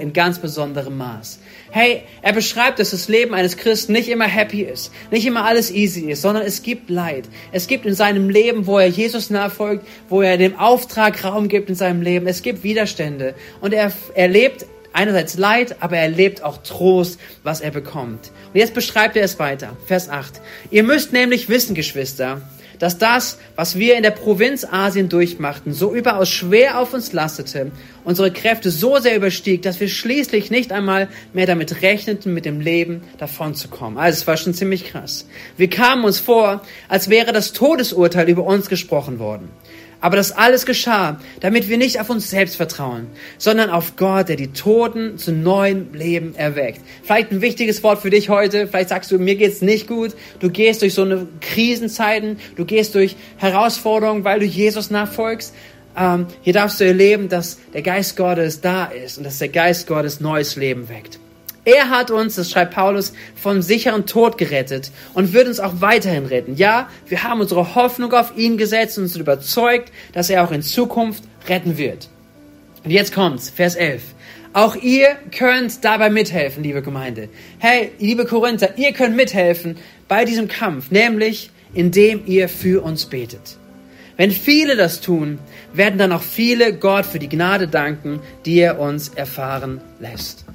in 0.00 0.12
ganz 0.12 0.38
besonderem 0.38 0.96
Maß. 0.96 1.40
Hey, 1.70 2.02
er 2.22 2.32
beschreibt, 2.32 2.78
dass 2.78 2.92
das 2.92 3.08
Leben 3.08 3.34
eines 3.34 3.56
Christen 3.56 3.92
nicht 3.92 4.08
immer 4.08 4.26
happy 4.26 4.62
ist, 4.62 4.90
nicht 5.10 5.26
immer 5.26 5.44
alles 5.44 5.70
easy 5.70 6.10
ist, 6.10 6.22
sondern 6.22 6.44
es 6.44 6.62
gibt 6.62 6.88
Leid. 6.88 7.28
Es 7.52 7.66
gibt 7.66 7.84
in 7.84 7.94
seinem 7.94 8.30
Leben, 8.30 8.66
wo 8.66 8.78
er 8.78 8.88
Jesus 8.88 9.28
nachfolgt, 9.28 9.86
wo 10.08 10.22
er 10.22 10.38
dem 10.38 10.58
Auftrag 10.58 11.22
Raum 11.24 11.48
gibt 11.48 11.68
in 11.68 11.74
seinem 11.74 12.00
Leben, 12.00 12.26
es 12.26 12.42
gibt 12.42 12.62
Widerstände. 12.62 13.34
Und 13.60 13.74
er 13.74 13.92
erlebt 14.14 14.64
einerseits 14.92 15.36
Leid, 15.36 15.76
aber 15.80 15.96
er 15.96 16.04
erlebt 16.04 16.42
auch 16.42 16.58
Trost, 16.62 17.20
was 17.42 17.60
er 17.60 17.70
bekommt. 17.70 18.32
Und 18.52 18.58
jetzt 18.58 18.74
beschreibt 18.74 19.16
er 19.16 19.24
es 19.24 19.38
weiter. 19.38 19.76
Vers 19.86 20.08
8. 20.08 20.40
Ihr 20.70 20.82
müsst 20.82 21.12
nämlich 21.12 21.48
wissen, 21.48 21.74
Geschwister, 21.74 22.40
dass 22.78 22.98
das, 22.98 23.38
was 23.56 23.78
wir 23.78 23.96
in 23.96 24.02
der 24.02 24.10
Provinz 24.10 24.64
Asien 24.64 25.08
durchmachten, 25.08 25.72
so 25.72 25.94
überaus 25.94 26.28
schwer 26.28 26.78
auf 26.78 26.94
uns 26.94 27.12
lastete, 27.12 27.70
unsere 28.04 28.30
Kräfte 28.30 28.70
so 28.70 28.98
sehr 28.98 29.16
überstieg, 29.16 29.62
dass 29.62 29.80
wir 29.80 29.88
schließlich 29.88 30.50
nicht 30.50 30.72
einmal 30.72 31.08
mehr 31.32 31.46
damit 31.46 31.82
rechneten, 31.82 32.34
mit 32.34 32.44
dem 32.44 32.60
Leben 32.60 33.02
davonzukommen. 33.18 33.98
Also 33.98 34.18
es 34.18 34.26
war 34.26 34.36
schon 34.36 34.54
ziemlich 34.54 34.84
krass. 34.86 35.26
Wir 35.56 35.68
kamen 35.68 36.04
uns 36.04 36.18
vor, 36.18 36.62
als 36.88 37.08
wäre 37.10 37.32
das 37.32 37.52
Todesurteil 37.52 38.28
über 38.28 38.44
uns 38.44 38.68
gesprochen 38.68 39.18
worden. 39.18 39.50
Aber 40.00 40.16
das 40.16 40.30
alles 40.30 40.64
geschah, 40.64 41.20
damit 41.40 41.68
wir 41.68 41.76
nicht 41.76 42.00
auf 42.00 42.08
uns 42.08 42.30
selbst 42.30 42.56
vertrauen, 42.56 43.08
sondern 43.36 43.68
auf 43.70 43.96
Gott, 43.96 44.28
der 44.28 44.36
die 44.36 44.52
Toten 44.52 45.18
zu 45.18 45.32
neuem 45.32 45.92
Leben 45.92 46.36
erweckt. 46.36 46.80
Vielleicht 47.02 47.32
ein 47.32 47.40
wichtiges 47.40 47.82
Wort 47.82 48.00
für 48.00 48.10
dich 48.10 48.28
heute. 48.28 48.68
Vielleicht 48.68 48.90
sagst 48.90 49.10
du, 49.10 49.18
mir 49.18 49.34
geht's 49.34 49.60
nicht 49.60 49.88
gut. 49.88 50.14
Du 50.38 50.50
gehst 50.50 50.82
durch 50.82 50.94
so 50.94 51.02
eine 51.02 51.26
Krisenzeiten. 51.40 52.38
Du 52.54 52.64
gehst 52.64 52.94
durch 52.94 53.16
Herausforderungen, 53.38 54.22
weil 54.22 54.38
du 54.38 54.46
Jesus 54.46 54.90
nachfolgst. 54.90 55.52
Ähm, 55.96 56.26
hier 56.42 56.52
darfst 56.52 56.78
du 56.78 56.84
erleben, 56.84 57.28
dass 57.28 57.58
der 57.74 57.82
Geist 57.82 58.16
Gottes 58.16 58.60
da 58.60 58.84
ist 58.84 59.18
und 59.18 59.24
dass 59.24 59.38
der 59.38 59.48
Geist 59.48 59.88
Gottes 59.88 60.20
neues 60.20 60.54
Leben 60.54 60.88
weckt. 60.88 61.18
Er 61.68 61.90
hat 61.90 62.10
uns, 62.10 62.36
das 62.36 62.50
schreibt 62.50 62.72
Paulus, 62.72 63.12
vom 63.36 63.60
sicheren 63.60 64.06
Tod 64.06 64.38
gerettet 64.38 64.90
und 65.12 65.34
wird 65.34 65.48
uns 65.48 65.60
auch 65.60 65.82
weiterhin 65.82 66.24
retten. 66.24 66.56
Ja, 66.56 66.88
wir 67.06 67.24
haben 67.24 67.42
unsere 67.42 67.74
Hoffnung 67.74 68.10
auf 68.14 68.34
ihn 68.38 68.56
gesetzt 68.56 68.96
und 68.96 69.06
sind 69.06 69.20
überzeugt, 69.20 69.92
dass 70.14 70.30
er 70.30 70.44
auch 70.44 70.50
in 70.50 70.62
Zukunft 70.62 71.24
retten 71.46 71.76
wird. 71.76 72.08
Und 72.84 72.90
jetzt 72.90 73.12
kommt's, 73.12 73.50
Vers 73.50 73.74
11. 73.74 74.00
Auch 74.54 74.76
ihr 74.76 75.08
könnt 75.30 75.84
dabei 75.84 76.08
mithelfen, 76.08 76.62
liebe 76.62 76.80
Gemeinde. 76.80 77.28
Hey, 77.58 77.92
liebe 77.98 78.24
Korinther, 78.24 78.78
ihr 78.78 78.94
könnt 78.94 79.14
mithelfen 79.14 79.76
bei 80.08 80.24
diesem 80.24 80.48
Kampf, 80.48 80.90
nämlich 80.90 81.50
indem 81.74 82.22
ihr 82.24 82.48
für 82.48 82.82
uns 82.82 83.04
betet. 83.04 83.58
Wenn 84.16 84.30
viele 84.30 84.74
das 84.74 85.02
tun, 85.02 85.38
werden 85.74 85.98
dann 85.98 86.12
auch 86.12 86.22
viele 86.22 86.72
Gott 86.72 87.04
für 87.04 87.18
die 87.18 87.28
Gnade 87.28 87.68
danken, 87.68 88.20
die 88.46 88.58
er 88.58 88.80
uns 88.80 89.10
erfahren 89.10 89.82
lässt. 90.00 90.47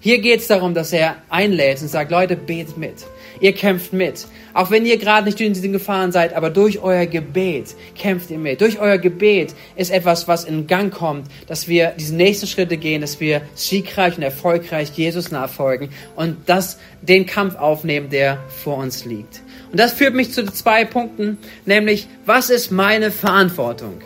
Hier 0.00 0.20
geht 0.20 0.40
es 0.40 0.46
darum, 0.46 0.74
dass 0.74 0.92
er 0.92 1.16
einlädt 1.28 1.82
und 1.82 1.88
sagt, 1.88 2.12
Leute, 2.12 2.36
betet 2.36 2.78
mit. 2.78 3.04
Ihr 3.40 3.52
kämpft 3.52 3.92
mit. 3.92 4.26
Auch 4.54 4.70
wenn 4.70 4.86
ihr 4.86 4.96
gerade 4.96 5.26
nicht 5.26 5.40
in 5.40 5.54
diesen 5.54 5.72
Gefahren 5.72 6.12
seid, 6.12 6.34
aber 6.34 6.50
durch 6.50 6.80
euer 6.80 7.06
Gebet 7.06 7.74
kämpft 7.96 8.30
ihr 8.30 8.38
mit. 8.38 8.60
Durch 8.60 8.78
euer 8.78 8.98
Gebet 8.98 9.54
ist 9.74 9.90
etwas, 9.90 10.28
was 10.28 10.44
in 10.44 10.68
Gang 10.68 10.92
kommt, 10.92 11.26
dass 11.48 11.66
wir 11.66 11.94
diese 11.98 12.14
nächsten 12.14 12.46
Schritte 12.46 12.76
gehen, 12.76 13.00
dass 13.00 13.18
wir 13.18 13.42
siegreich 13.54 14.16
und 14.16 14.22
erfolgreich 14.22 14.90
Jesus 14.94 15.32
nachfolgen 15.32 15.88
und 16.14 16.36
das, 16.46 16.78
den 17.02 17.26
Kampf 17.26 17.56
aufnehmen, 17.56 18.08
der 18.08 18.38
vor 18.48 18.76
uns 18.76 19.04
liegt. 19.04 19.42
Und 19.72 19.80
das 19.80 19.92
führt 19.92 20.14
mich 20.14 20.32
zu 20.32 20.44
zwei 20.46 20.84
Punkten, 20.84 21.38
nämlich, 21.66 22.06
was 22.24 22.50
ist 22.50 22.70
meine 22.70 23.10
Verantwortung? 23.10 24.00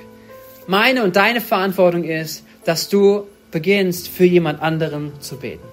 Meine 0.66 1.04
und 1.04 1.16
deine 1.16 1.42
Verantwortung 1.42 2.04
ist, 2.04 2.44
dass 2.64 2.88
du 2.88 3.26
beginnst, 3.50 4.08
für 4.08 4.24
jemand 4.24 4.62
anderen 4.62 5.12
zu 5.20 5.36
beten. 5.36 5.72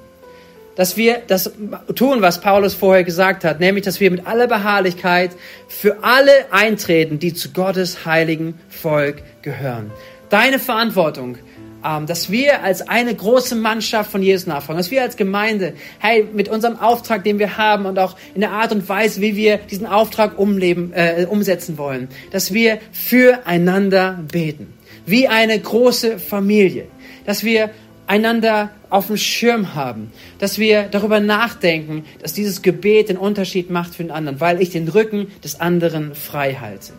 Dass 0.79 0.95
wir 0.95 1.21
das 1.27 1.51
tun, 1.93 2.21
was 2.21 2.39
Paulus 2.39 2.73
vorher 2.73 3.03
gesagt 3.03 3.43
hat, 3.43 3.59
nämlich, 3.59 3.83
dass 3.83 3.99
wir 3.99 4.09
mit 4.09 4.25
aller 4.25 4.47
Beharrlichkeit 4.47 5.31
für 5.67 6.05
alle 6.05 6.31
eintreten, 6.51 7.19
die 7.19 7.33
zu 7.33 7.49
Gottes 7.49 8.05
heiligen 8.05 8.57
Volk 8.69 9.21
gehören. 9.41 9.91
Deine 10.29 10.57
Verantwortung, 10.57 11.37
ähm, 11.83 12.05
dass 12.05 12.31
wir 12.31 12.63
als 12.63 12.87
eine 12.87 13.13
große 13.13 13.55
Mannschaft 13.55 14.09
von 14.09 14.23
Jesus 14.23 14.47
nachfolgen, 14.47 14.77
dass 14.77 14.89
wir 14.89 15.01
als 15.01 15.17
Gemeinde, 15.17 15.73
hey, 15.99 16.25
mit 16.31 16.47
unserem 16.47 16.79
Auftrag, 16.79 17.25
den 17.25 17.39
wir 17.39 17.57
haben 17.57 17.85
und 17.85 17.99
auch 17.99 18.15
in 18.33 18.39
der 18.39 18.51
Art 18.51 18.71
und 18.71 18.87
Weise, 18.87 19.19
wie 19.19 19.35
wir 19.35 19.57
diesen 19.57 19.85
Auftrag 19.85 20.39
umleben, 20.39 20.93
äh, 20.93 21.25
umsetzen 21.29 21.77
wollen, 21.77 22.07
dass 22.31 22.53
wir 22.53 22.79
füreinander 22.93 24.23
beten, 24.31 24.73
wie 25.05 25.27
eine 25.27 25.59
große 25.59 26.19
Familie 26.19 26.87
dass 27.29 27.43
wir 27.43 27.69
einander 28.09 28.71
auf 28.89 29.07
dem 29.07 29.17
Schirm 29.17 29.75
haben, 29.75 30.11
dass 30.39 30.57
wir 30.57 30.83
darüber 30.83 31.19
nachdenken, 31.19 32.05
dass 32.21 32.33
dieses 32.33 32.63
Gebet 32.63 33.09
den 33.09 33.17
Unterschied 33.17 33.69
macht 33.69 33.93
für 33.93 34.03
den 34.03 34.11
anderen, 34.11 34.39
weil 34.39 34.61
ich 34.61 34.71
den 34.71 34.87
Rücken 34.87 35.27
des 35.43 35.61
anderen 35.61 36.15
frei 36.15 36.55
halte. 36.55 36.93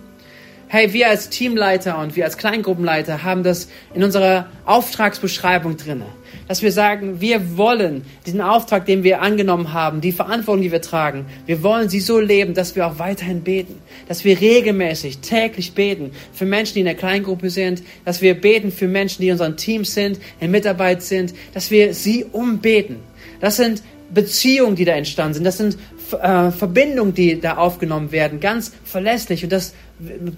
Hey, 0.69 0.93
wir 0.93 1.09
als 1.09 1.29
Teamleiter 1.29 1.99
und 1.99 2.15
wir 2.15 2.25
als 2.25 2.37
Kleingruppenleiter 2.37 3.25
haben 3.25 3.43
das 3.43 3.69
in 3.93 4.05
unserer 4.05 4.47
Auftragsbeschreibung 4.67 5.77
drinne, 5.77 6.07
dass 6.51 6.63
wir 6.63 6.73
sagen, 6.73 7.21
wir 7.21 7.57
wollen 7.57 8.03
diesen 8.27 8.41
Auftrag, 8.41 8.85
den 8.85 9.05
wir 9.05 9.23
angenommen 9.23 9.73
haben, 9.73 10.01
die 10.01 10.11
Verantwortung, 10.11 10.63
die 10.63 10.73
wir 10.73 10.83
tragen, 10.83 11.27
wir 11.47 11.63
wollen 11.63 11.89
sie 11.89 12.01
so 12.01 12.19
leben, 12.19 12.55
dass 12.55 12.75
wir 12.75 12.89
auch 12.89 12.99
weiterhin 12.99 13.43
beten, 13.43 13.77
dass 14.09 14.25
wir 14.25 14.41
regelmäßig, 14.41 15.19
täglich 15.19 15.75
beten 15.75 16.11
für 16.33 16.47
Menschen, 16.47 16.75
die 16.75 16.81
in 16.81 16.87
der 16.87 16.97
Kleingruppe 16.97 17.51
sind, 17.51 17.85
dass 18.05 18.21
wir 18.21 18.35
beten 18.35 18.73
für 18.73 18.89
Menschen, 18.89 19.23
die 19.23 19.29
in 19.29 19.35
unseren 19.35 19.57
Teams 19.57 19.95
sind, 19.95 20.19
in 20.41 20.51
Mitarbeit 20.51 21.03
sind, 21.03 21.35
dass 21.55 21.71
wir 21.71 21.95
sie 21.95 22.25
umbeten. 22.25 22.97
Das 23.41 23.57
sind 23.57 23.85
Beziehungen, 24.13 24.75
die 24.75 24.85
da 24.85 24.95
entstanden 24.95 25.35
sind. 25.35 25.45
Das 25.45 25.57
sind 25.57 25.79
äh, 26.21 26.51
Verbindungen, 26.51 27.15
die 27.15 27.41
da 27.41 27.59
aufgenommen 27.59 28.11
werden, 28.11 28.41
ganz 28.41 28.73
verlässlich. 28.83 29.45
Und 29.45 29.53
das 29.53 29.73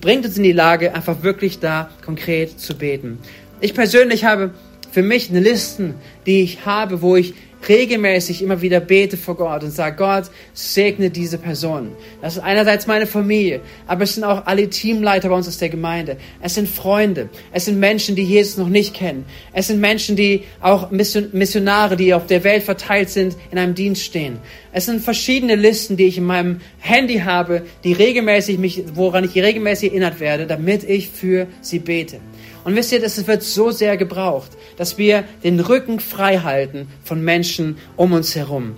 bringt 0.02 0.26
uns 0.26 0.37
in 0.37 0.42
die 0.42 0.52
Lage, 0.52 0.95
einfach 0.95 1.23
wirklich 1.23 1.59
da 1.59 1.88
konkret 2.04 2.61
zu 2.61 2.76
beten. 2.76 3.19
Ich 3.62 3.73
persönlich 3.73 4.26
habe 4.26 4.50
für 4.93 5.03
mich 5.03 5.31
eine 5.31 5.41
Listen, 5.41 5.95
die 6.27 6.43
ich 6.43 6.65
habe, 6.65 7.03
wo 7.03 7.17
ich 7.17 7.35
regelmäßig 7.69 8.43
immer 8.43 8.61
wieder 8.61 8.81
bete 8.81 9.17
vor 9.17 9.37
Gott 9.37 9.63
und 9.63 9.71
sage, 9.71 9.97
Gott, 9.97 10.25
segne 10.53 11.11
diese 11.11 11.39
Person. 11.39 11.93
Das 12.21 12.37
ist 12.37 12.43
einerseits 12.43 12.87
meine 12.87 13.07
Familie, 13.07 13.61
aber 13.87 14.05
es 14.05 14.15
sind 14.15 14.25
auch 14.25 14.47
alle 14.47 14.69
Teamleiter 14.69 15.29
bei 15.29 15.37
uns 15.37 15.49
aus 15.49 15.59
der 15.59 15.69
Gemeinde. 15.69 16.17
Es 16.41 16.55
sind 16.55 16.69
Freunde. 16.69 17.29
Es 17.53 17.67
sind 17.67 17.79
Menschen, 17.79 18.17
die 18.17 18.25
Jesus 18.25 18.57
noch 18.57 18.69
nicht 18.69 18.95
kennen. 18.95 19.25
Es 19.53 19.69
sind 19.69 19.81
Menschen, 19.81 20.17
die 20.17 20.43
auch 20.61 20.91
Missionare, 20.91 21.97
die 21.97 22.15
auf 22.15 22.27
der 22.27 22.45
Welt 22.45 22.65
verteilt 22.65 23.11
sind, 23.11 23.37
in 23.51 23.59
einem 23.59 23.75
Dienst 23.75 24.03
stehen. 24.03 24.39
Es 24.73 24.87
sind 24.87 25.03
verschiedene 25.03 25.55
Listen, 25.55 25.97
die 25.97 26.07
ich 26.07 26.19
in 26.19 26.25
meinem 26.25 26.61
Handy 26.79 27.19
habe, 27.21 27.63
die 27.85 27.93
regelmäßig 27.93 28.59
mich, 28.59 28.83
woran 28.95 29.25
ich 29.25 29.35
regelmäßig 29.35 29.91
erinnert 29.91 30.21
werde, 30.21 30.47
damit 30.47 30.85
ich 30.85 31.11
für 31.11 31.47
sie 31.61 31.79
bete. 31.79 32.19
Und 32.64 32.76
wisst 32.76 32.92
ihr, 32.92 33.00
das 33.00 33.26
wird 33.26 33.42
so 33.42 33.71
sehr 33.71 33.97
gebraucht, 33.97 34.50
dass 34.76 34.99
wir 34.99 35.25
den 35.42 35.61
Rücken 35.61 36.00
frei 36.00 36.38
halten 36.38 36.88
von 37.04 37.23
Menschen 37.23 37.76
um 37.97 38.12
uns 38.12 38.37
herum. 38.37 38.76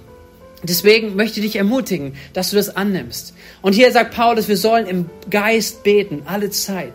Deswegen 0.63 1.15
möchte 1.15 1.41
ich 1.41 1.47
dich 1.47 1.57
ermutigen, 1.57 2.15
dass 2.33 2.51
du 2.51 2.57
das 2.57 2.75
annimmst. 2.75 3.35
Und 3.61 3.75
hier 3.75 3.93
sagt 3.93 4.15
Paulus, 4.15 4.49
wir 4.49 4.57
sollen 4.57 4.87
im 4.87 5.11
Geist 5.31 5.83
beten, 5.83 6.23
alle 6.25 6.51
Zeit. 6.51 6.95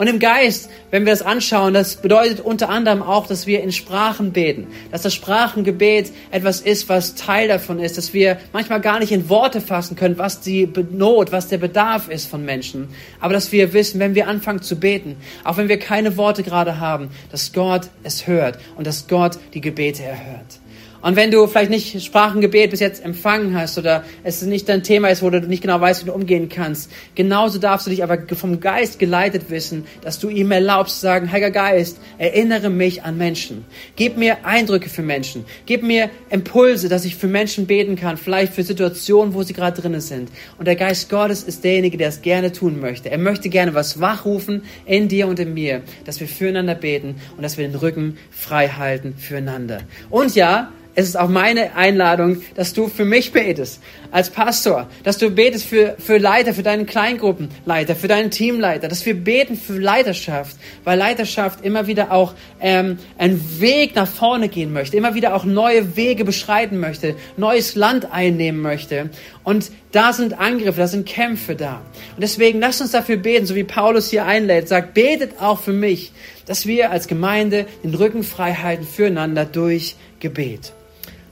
Und 0.00 0.06
im 0.06 0.18
Geist, 0.18 0.70
wenn 0.90 1.04
wir 1.04 1.12
das 1.12 1.20
anschauen, 1.20 1.74
das 1.74 1.96
bedeutet 1.96 2.40
unter 2.40 2.70
anderem 2.70 3.02
auch, 3.02 3.26
dass 3.26 3.46
wir 3.46 3.62
in 3.62 3.70
Sprachen 3.70 4.32
beten. 4.32 4.66
Dass 4.90 5.02
das 5.02 5.12
Sprachengebet 5.12 6.10
etwas 6.30 6.62
ist, 6.62 6.88
was 6.88 7.16
Teil 7.16 7.48
davon 7.48 7.78
ist, 7.78 7.98
dass 7.98 8.14
wir 8.14 8.38
manchmal 8.54 8.80
gar 8.80 8.98
nicht 8.98 9.12
in 9.12 9.28
Worte 9.28 9.60
fassen 9.60 9.96
können, 9.96 10.16
was 10.16 10.40
die 10.40 10.66
Not, 10.90 11.32
was 11.32 11.48
der 11.48 11.58
Bedarf 11.58 12.08
ist 12.08 12.30
von 12.30 12.46
Menschen. 12.46 12.88
Aber 13.20 13.34
dass 13.34 13.52
wir 13.52 13.74
wissen, 13.74 14.00
wenn 14.00 14.14
wir 14.14 14.26
anfangen 14.26 14.62
zu 14.62 14.80
beten, 14.80 15.16
auch 15.44 15.58
wenn 15.58 15.68
wir 15.68 15.78
keine 15.78 16.16
Worte 16.16 16.44
gerade 16.44 16.80
haben, 16.80 17.10
dass 17.30 17.52
Gott 17.52 17.90
es 18.02 18.26
hört 18.26 18.58
und 18.76 18.86
dass 18.86 19.06
Gott 19.06 19.38
die 19.52 19.60
Gebete 19.60 20.02
erhört. 20.02 20.59
Und 21.02 21.16
wenn 21.16 21.30
du 21.30 21.46
vielleicht 21.46 21.70
nicht 21.70 22.02
Sprachengebet 22.02 22.70
bis 22.70 22.80
jetzt 22.80 23.04
empfangen 23.04 23.58
hast 23.58 23.78
oder 23.78 24.04
es 24.22 24.42
nicht 24.42 24.68
dein 24.68 24.82
Thema 24.82 25.08
ist, 25.08 25.22
wo 25.22 25.30
du 25.30 25.40
nicht 25.40 25.62
genau 25.62 25.80
weißt, 25.80 26.02
wie 26.02 26.06
du 26.06 26.12
umgehen 26.12 26.48
kannst, 26.48 26.90
genauso 27.14 27.58
darfst 27.58 27.86
du 27.86 27.90
dich 27.90 28.02
aber 28.02 28.18
vom 28.34 28.60
Geist 28.60 28.98
geleitet 28.98 29.48
wissen, 29.48 29.86
dass 30.02 30.18
du 30.18 30.28
ihm 30.28 30.50
erlaubst 30.50 30.96
zu 30.96 31.02
sagen, 31.02 31.32
Heiliger 31.32 31.50
Geist, 31.50 31.98
erinnere 32.18 32.68
mich 32.68 33.02
an 33.02 33.16
Menschen. 33.16 33.64
Gib 33.96 34.18
mir 34.18 34.44
Eindrücke 34.44 34.90
für 34.90 35.02
Menschen. 35.02 35.44
Gib 35.66 35.82
mir 35.82 36.10
Impulse, 36.28 36.88
dass 36.88 37.04
ich 37.04 37.16
für 37.16 37.28
Menschen 37.28 37.66
beten 37.66 37.96
kann, 37.96 38.16
vielleicht 38.16 38.52
für 38.52 38.62
Situationen, 38.62 39.34
wo 39.34 39.42
sie 39.42 39.54
gerade 39.54 39.80
drinnen 39.80 40.00
sind. 40.00 40.30
Und 40.58 40.66
der 40.66 40.76
Geist 40.76 41.08
Gottes 41.08 41.42
ist 41.42 41.64
derjenige, 41.64 41.96
der 41.96 42.08
es 42.08 42.20
gerne 42.20 42.52
tun 42.52 42.80
möchte. 42.80 43.10
Er 43.10 43.18
möchte 43.18 43.48
gerne 43.48 43.74
was 43.74 44.00
wachrufen 44.00 44.62
in 44.84 45.08
dir 45.08 45.28
und 45.28 45.38
in 45.38 45.54
mir, 45.54 45.82
dass 46.04 46.20
wir 46.20 46.28
füreinander 46.28 46.74
beten 46.74 47.16
und 47.36 47.42
dass 47.42 47.56
wir 47.56 47.66
den 47.66 47.76
Rücken 47.76 48.18
frei 48.30 48.68
halten 48.68 49.14
füreinander. 49.16 49.80
Und 50.10 50.34
ja, 50.34 50.72
es 51.00 51.08
ist 51.08 51.16
auch 51.16 51.28
meine 51.28 51.74
Einladung, 51.76 52.42
dass 52.54 52.74
du 52.74 52.88
für 52.88 53.06
mich 53.06 53.32
betest, 53.32 53.80
als 54.10 54.28
Pastor, 54.28 54.86
dass 55.02 55.16
du 55.16 55.30
betest 55.30 55.64
für, 55.64 55.96
für 55.98 56.18
Leiter, 56.18 56.52
für 56.52 56.62
deinen 56.62 56.84
Kleingruppenleiter, 56.84 57.96
für 57.96 58.08
deinen 58.08 58.30
Teamleiter, 58.30 58.86
dass 58.88 59.06
wir 59.06 59.14
beten 59.14 59.56
für 59.56 59.78
Leiterschaft, 59.78 60.56
weil 60.84 60.98
Leiterschaft 60.98 61.64
immer 61.64 61.86
wieder 61.86 62.12
auch 62.12 62.34
ähm, 62.60 62.98
einen 63.16 63.60
Weg 63.60 63.94
nach 63.94 64.06
vorne 64.06 64.48
gehen 64.48 64.72
möchte, 64.72 64.96
immer 64.96 65.14
wieder 65.14 65.34
auch 65.34 65.44
neue 65.44 65.96
Wege 65.96 66.24
beschreiten 66.24 66.78
möchte, 66.78 67.14
neues 67.38 67.76
Land 67.76 68.12
einnehmen 68.12 68.60
möchte. 68.60 69.08
Und 69.42 69.70
da 69.92 70.12
sind 70.12 70.38
Angriffe, 70.38 70.80
da 70.80 70.86
sind 70.86 71.06
Kämpfe 71.06 71.56
da. 71.56 71.80
Und 72.14 72.20
deswegen 72.20 72.60
lasst 72.60 72.82
uns 72.82 72.90
dafür 72.90 73.16
beten, 73.16 73.46
so 73.46 73.54
wie 73.54 73.64
Paulus 73.64 74.10
hier 74.10 74.26
einlädt, 74.26 74.68
sagt, 74.68 74.92
betet 74.92 75.40
auch 75.40 75.60
für 75.60 75.72
mich, 75.72 76.12
dass 76.44 76.66
wir 76.66 76.90
als 76.90 77.08
Gemeinde 77.08 77.64
den 77.82 77.94
Rücken 77.94 78.22
frei 78.22 78.52
halten 78.52 78.84
füreinander 78.84 79.46
durch 79.46 79.96
Gebet. 80.20 80.72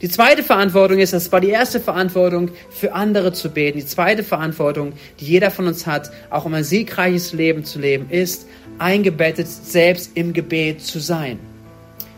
Die 0.01 0.09
zweite 0.09 0.45
Verantwortung 0.45 1.01
ist, 1.01 1.13
das 1.13 1.33
war 1.33 1.41
die 1.41 1.49
erste 1.49 1.81
Verantwortung, 1.81 2.51
für 2.71 2.93
andere 2.93 3.33
zu 3.33 3.51
beten. 3.51 3.79
Die 3.79 3.87
zweite 3.87 4.23
Verantwortung, 4.23 4.93
die 5.19 5.25
jeder 5.25 5.51
von 5.51 5.67
uns 5.67 5.87
hat, 5.87 6.13
auch 6.31 6.45
um 6.45 6.55
ein 6.55 6.63
siegreiches 6.63 7.33
Leben 7.33 7.65
zu 7.65 7.81
leben, 7.81 8.09
ist, 8.09 8.47
eingebettet 8.79 9.49
selbst 9.49 10.13
im 10.15 10.33
Gebet 10.33 10.83
zu 10.83 11.01
sein. 11.01 11.41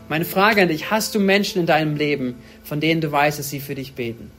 Meine 0.09 0.25
Frage 0.25 0.61
an 0.61 0.67
dich, 0.67 0.91
hast 0.91 1.15
du 1.15 1.19
Menschen 1.19 1.61
in 1.61 1.65
deinem 1.65 1.95
Leben, 1.95 2.35
von 2.63 2.79
denen 2.79 3.01
du 3.01 3.11
weißt, 3.11 3.39
dass 3.39 3.49
sie 3.49 3.59
für 3.59 3.75
dich 3.75 3.93
beten? 3.93 4.29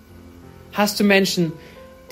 Hast 0.73 1.01
du 1.01 1.05
Menschen, 1.05 1.53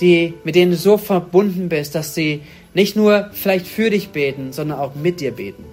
die, 0.01 0.35
mit 0.43 0.57
denen 0.57 0.73
du 0.73 0.77
so 0.77 0.97
verbunden 0.97 1.69
bist, 1.69 1.95
dass 1.95 2.15
sie 2.15 2.41
nicht 2.75 2.97
nur 2.97 3.31
vielleicht 3.33 3.69
für 3.69 3.91
dich 3.91 4.09
beten, 4.09 4.53
sondern 4.53 4.79
auch 4.79 4.97
mit 4.97 5.21
dir 5.21 5.31
beten? 5.31 5.65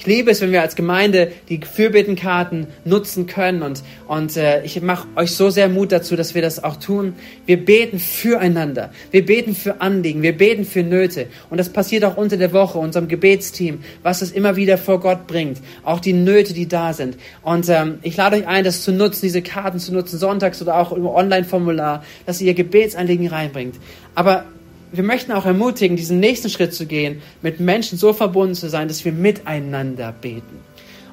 Ich 0.00 0.06
liebe 0.06 0.30
es, 0.30 0.40
wenn 0.40 0.50
wir 0.50 0.62
als 0.62 0.76
Gemeinde 0.76 1.30
die 1.50 1.60
Fürbittenkarten 1.60 2.68
nutzen 2.86 3.26
können 3.26 3.60
und, 3.62 3.82
und 4.08 4.34
äh, 4.34 4.64
ich 4.64 4.80
mache 4.80 5.06
euch 5.14 5.32
so 5.32 5.50
sehr 5.50 5.68
Mut 5.68 5.92
dazu, 5.92 6.16
dass 6.16 6.34
wir 6.34 6.40
das 6.40 6.64
auch 6.64 6.76
tun. 6.76 7.12
Wir 7.44 7.62
beten 7.62 7.98
füreinander, 7.98 8.88
wir 9.10 9.26
beten 9.26 9.54
für 9.54 9.82
Anliegen, 9.82 10.22
wir 10.22 10.34
beten 10.34 10.64
für 10.64 10.82
Nöte 10.82 11.26
und 11.50 11.58
das 11.58 11.68
passiert 11.68 12.04
auch 12.04 12.16
unter 12.16 12.38
der 12.38 12.54
Woche, 12.54 12.78
unserem 12.78 13.08
Gebetsteam, 13.08 13.80
was 14.02 14.22
es 14.22 14.32
immer 14.32 14.56
wieder 14.56 14.78
vor 14.78 15.00
Gott 15.00 15.26
bringt, 15.26 15.58
auch 15.84 16.00
die 16.00 16.14
Nöte, 16.14 16.54
die 16.54 16.66
da 16.66 16.94
sind. 16.94 17.18
Und 17.42 17.68
ähm, 17.68 17.98
ich 18.00 18.16
lade 18.16 18.36
euch 18.36 18.46
ein, 18.46 18.64
das 18.64 18.82
zu 18.82 18.92
nutzen, 18.92 19.20
diese 19.20 19.42
Karten 19.42 19.78
zu 19.78 19.92
nutzen, 19.92 20.18
sonntags 20.18 20.62
oder 20.62 20.78
auch 20.78 20.92
im 20.92 21.04
Online-Formular, 21.04 22.02
dass 22.24 22.40
ihr 22.40 22.54
Gebetsanliegen 22.54 23.26
reinbringt. 23.26 23.74
Aber 24.14 24.46
wir 24.92 25.04
möchten 25.04 25.32
auch 25.32 25.46
ermutigen, 25.46 25.96
diesen 25.96 26.20
nächsten 26.20 26.50
Schritt 26.50 26.74
zu 26.74 26.86
gehen, 26.86 27.22
mit 27.42 27.60
Menschen 27.60 27.98
so 27.98 28.12
verbunden 28.12 28.54
zu 28.54 28.68
sein, 28.68 28.88
dass 28.88 29.04
wir 29.04 29.12
miteinander 29.12 30.12
beten. 30.20 30.60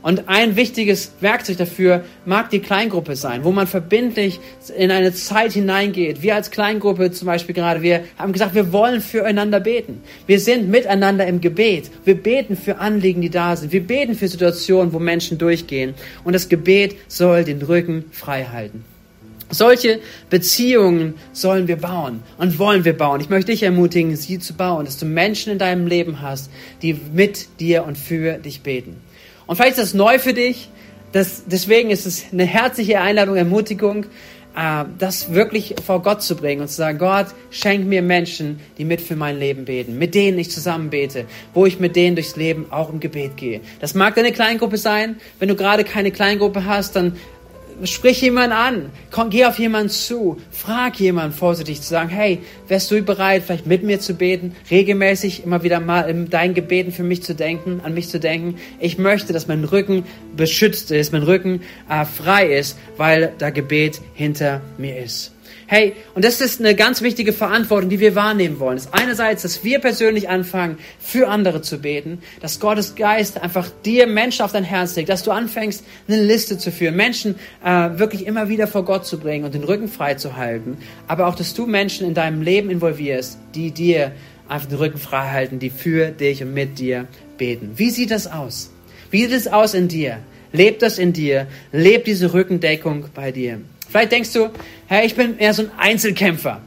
Und 0.02 0.30
ein 0.30 0.56
wichtiges 0.56 1.12
Werkzeug 1.20 1.58
dafür 1.58 2.06
mag 2.26 2.50
die 2.50 2.60
Kleingruppe 2.60 3.16
sein, 3.16 3.44
wo 3.44 3.52
man 3.52 3.68
verbindlich 3.68 4.40
in 4.78 4.90
eine 4.90 5.14
Zeit 5.14 5.52
hineingeht. 5.52 6.22
Wir 6.22 6.36
als 6.36 6.50
Kleingruppe 6.50 7.12
zum 7.12 7.26
Beispiel 7.26 7.54
gerade, 7.54 7.82
wir 7.82 8.06
haben 8.18 8.32
gesagt, 8.32 8.56
wir 8.56 8.72
wollen 8.72 9.02
füreinander 9.02 9.60
beten. 9.60 10.02
Wir 10.26 10.40
sind 10.40 10.70
miteinander 10.70 11.28
im 11.28 11.42
Gebet. 11.42 11.92
Wir 12.06 12.16
beten 12.16 12.56
für 12.56 12.78
Anliegen, 12.78 13.22
die 13.22 13.30
da 13.30 13.56
sind. 13.56 13.74
Wir 13.74 13.86
beten 13.86 14.16
für 14.16 14.28
Situationen, 14.28 14.94
wo 14.94 15.00
Menschen 15.00 15.38
durchgehen. 15.38 15.94
Und 16.24 16.34
das 16.34 16.48
Gebet 16.48 16.96
soll 17.10 17.44
den 17.44 17.62
Rücken 17.62 18.06
frei 18.12 18.46
halten. 18.46 18.86
Solche 19.50 20.00
Beziehungen 20.30 21.16
sollen 21.32 21.68
wir 21.68 21.78
bauen 21.78 22.22
und 22.38 22.60
wollen 22.60 22.84
wir 22.84 22.98
bauen. 22.98 23.22
Ich 23.22 23.30
möchte 23.30 23.52
dich 23.52 23.64
ermutigen, 23.64 24.16
sie 24.16 24.40
zu 24.40 24.54
bauen, 24.54 24.86
dass 24.86 24.98
du 24.98 25.06
Menschen 25.06 25.54
in 25.54 25.60
deinem 25.60 25.88
Leben 25.88 26.22
hast, 26.22 26.52
die 26.82 27.00
mit 27.14 27.60
dir 27.60 27.86
und 27.86 27.98
für 27.98 28.34
dich 28.34 28.62
beten. 28.62 28.98
Und 29.46 29.56
vielleicht 29.56 29.78
ist 29.78 29.84
das 29.84 29.94
neu 29.94 30.20
für 30.20 30.34
dich. 30.34 30.70
Das, 31.14 31.44
deswegen 31.46 31.90
ist 31.90 32.06
es 32.06 32.26
eine 32.34 32.44
herzliche 32.44 33.00
Einladung, 33.00 33.38
Ermutigung, 33.38 34.06
äh, 34.58 34.84
das 34.98 35.34
wirklich 35.34 35.76
vor 35.86 36.02
Gott 36.02 36.22
zu 36.22 36.36
bringen 36.36 36.62
und 36.62 36.68
zu 36.68 36.76
sagen, 36.76 36.98
Gott, 36.98 37.28
schenk 37.50 37.86
mir 37.86 38.02
Menschen, 38.02 38.60
die 38.78 38.84
mit 38.84 39.00
für 39.00 39.16
mein 39.16 39.40
Leben 39.40 39.66
beten, 39.66 39.98
mit 39.98 40.16
denen 40.16 40.38
ich 40.40 40.52
zusammen 40.52 40.90
bete, 40.90 41.26
wo 41.54 41.66
ich 41.66 41.80
mit 41.80 41.96
denen 41.96 42.16
durchs 42.16 42.36
Leben 42.36 42.66
auch 42.72 42.92
im 42.92 43.00
Gebet 43.00 43.38
gehe. 43.38 43.62
Das 43.80 43.94
mag 43.94 44.16
deine 44.16 44.34
Kleingruppe 44.34 44.78
sein. 44.78 45.16
Wenn 45.40 45.48
du 45.48 45.56
gerade 45.56 45.86
keine 45.86 46.12
Kleingruppe 46.12 46.66
hast, 46.66 46.96
dann 46.96 47.16
sprich 47.84 48.22
jemanden 48.22 48.54
an, 48.54 48.90
komm, 49.12 49.30
geh 49.30 49.46
auf 49.46 49.60
jemanden 49.60 49.90
zu, 49.90 50.38
frag 50.52 51.00
jemanden 51.00 51.34
vorsichtig 51.34 51.82
zu 51.82 51.90
sagen, 51.90 52.10
hey, 52.10 52.40
wärst 52.68 52.90
du 52.92 53.02
bereit, 53.02 53.44
vielleicht 53.46 53.68
mit 53.68 53.84
mir 53.84 54.00
zu 54.00 54.16
beten, 54.16 54.56
regelmäßig 54.72 55.44
immer 55.44 55.64
wieder 55.64 55.80
mal 55.80 56.10
in 56.10 56.30
deinen 56.30 56.54
Gebeten 56.54 56.92
für 56.92 57.04
mich 57.04 57.24
zu 57.24 57.36
denken, 57.36 57.82
an 57.84 57.94
mich 57.94 58.10
zu 58.10 58.20
denken. 58.20 58.56
Ich 58.80 58.98
möchte, 58.98 59.34
dass 59.34 59.48
mein 59.48 59.64
Rücken 59.64 60.04
beschützt 60.36 60.92
ist, 60.92 61.14
mein 61.14 61.24
Rücken 61.24 61.62
äh, 61.90 62.06
frei 62.06 62.48
ist, 62.54 62.78
weil 62.98 63.34
da 63.38 63.50
Gebet 63.50 64.02
hinter 64.14 64.62
mir 64.78 64.98
ist. 64.98 65.37
Hey, 65.70 65.96
und 66.16 66.24
das 66.24 66.40
ist 66.40 66.62
eine 66.62 66.76
ganz 66.76 67.02
wichtige 67.02 67.34
Verantwortung, 67.34 67.90
die 67.90 68.00
wir 68.00 68.16
wahrnehmen 68.16 68.58
wollen. 68.62 68.78
Das 68.78 68.94
einerseits, 68.94 69.42
dass 69.42 69.66
wir 69.66 69.80
persönlich 69.80 70.30
anfangen, 70.30 70.78
für 70.98 71.28
andere 71.28 71.62
zu 71.62 71.80
beten, 71.80 72.20
dass 72.40 72.62
Gottes 72.62 72.96
Geist 72.96 73.42
einfach 73.42 73.70
dir 73.84 74.08
Menschen 74.08 74.46
auf 74.46 74.54
dein 74.54 74.64
Herz 74.64 74.96
legt, 74.96 75.10
dass 75.10 75.24
du 75.24 75.32
anfängst, 75.32 75.84
eine 76.08 76.24
Liste 76.24 76.58
zu 76.58 76.72
führen, 76.72 76.96
Menschen 76.96 77.36
äh, 77.66 77.90
wirklich 78.00 78.26
immer 78.26 78.48
wieder 78.48 78.66
vor 78.66 78.86
Gott 78.86 79.06
zu 79.06 79.20
bringen 79.20 79.44
und 79.44 79.54
den 79.54 79.66
Rücken 79.66 79.90
frei 79.90 80.14
zu 80.14 80.38
halten, 80.38 80.78
aber 81.06 81.28
auch, 81.28 81.36
dass 81.36 81.54
du 81.54 81.66
Menschen 81.66 82.08
in 82.08 82.14
deinem 82.14 82.42
Leben 82.42 82.70
involvierst, 82.70 83.38
die 83.54 83.72
dir 83.72 84.14
einfach 84.48 84.70
den 84.70 84.78
Rücken 84.78 85.00
frei 85.00 85.32
halten, 85.32 85.60
die 85.60 85.70
für 85.70 86.12
dich 86.12 86.42
und 86.42 86.54
mit 86.54 86.80
dir 86.80 87.08
beten. 87.38 87.72
Wie 87.76 87.90
sieht 87.90 88.12
das 88.12 88.32
aus? 88.32 88.72
Wie 89.12 89.24
sieht 89.24 89.34
es 89.34 89.48
aus 89.50 89.74
in 89.74 89.90
dir? 89.90 90.20
Lebt 90.54 90.82
das 90.82 90.98
in 90.98 91.12
dir? 91.12 91.48
Lebt 91.74 92.08
diese 92.08 92.34
Rückendeckung 92.34 93.10
bei 93.14 93.34
dir? 93.34 93.60
Vielleicht 93.90 94.12
denkst 94.12 94.34
du, 94.34 94.50
hey, 94.88 95.06
ich 95.06 95.16
bin 95.16 95.38
eher 95.38 95.54
so 95.54 95.64
ein 95.64 95.72
Einzelkämpfer. 95.78 96.62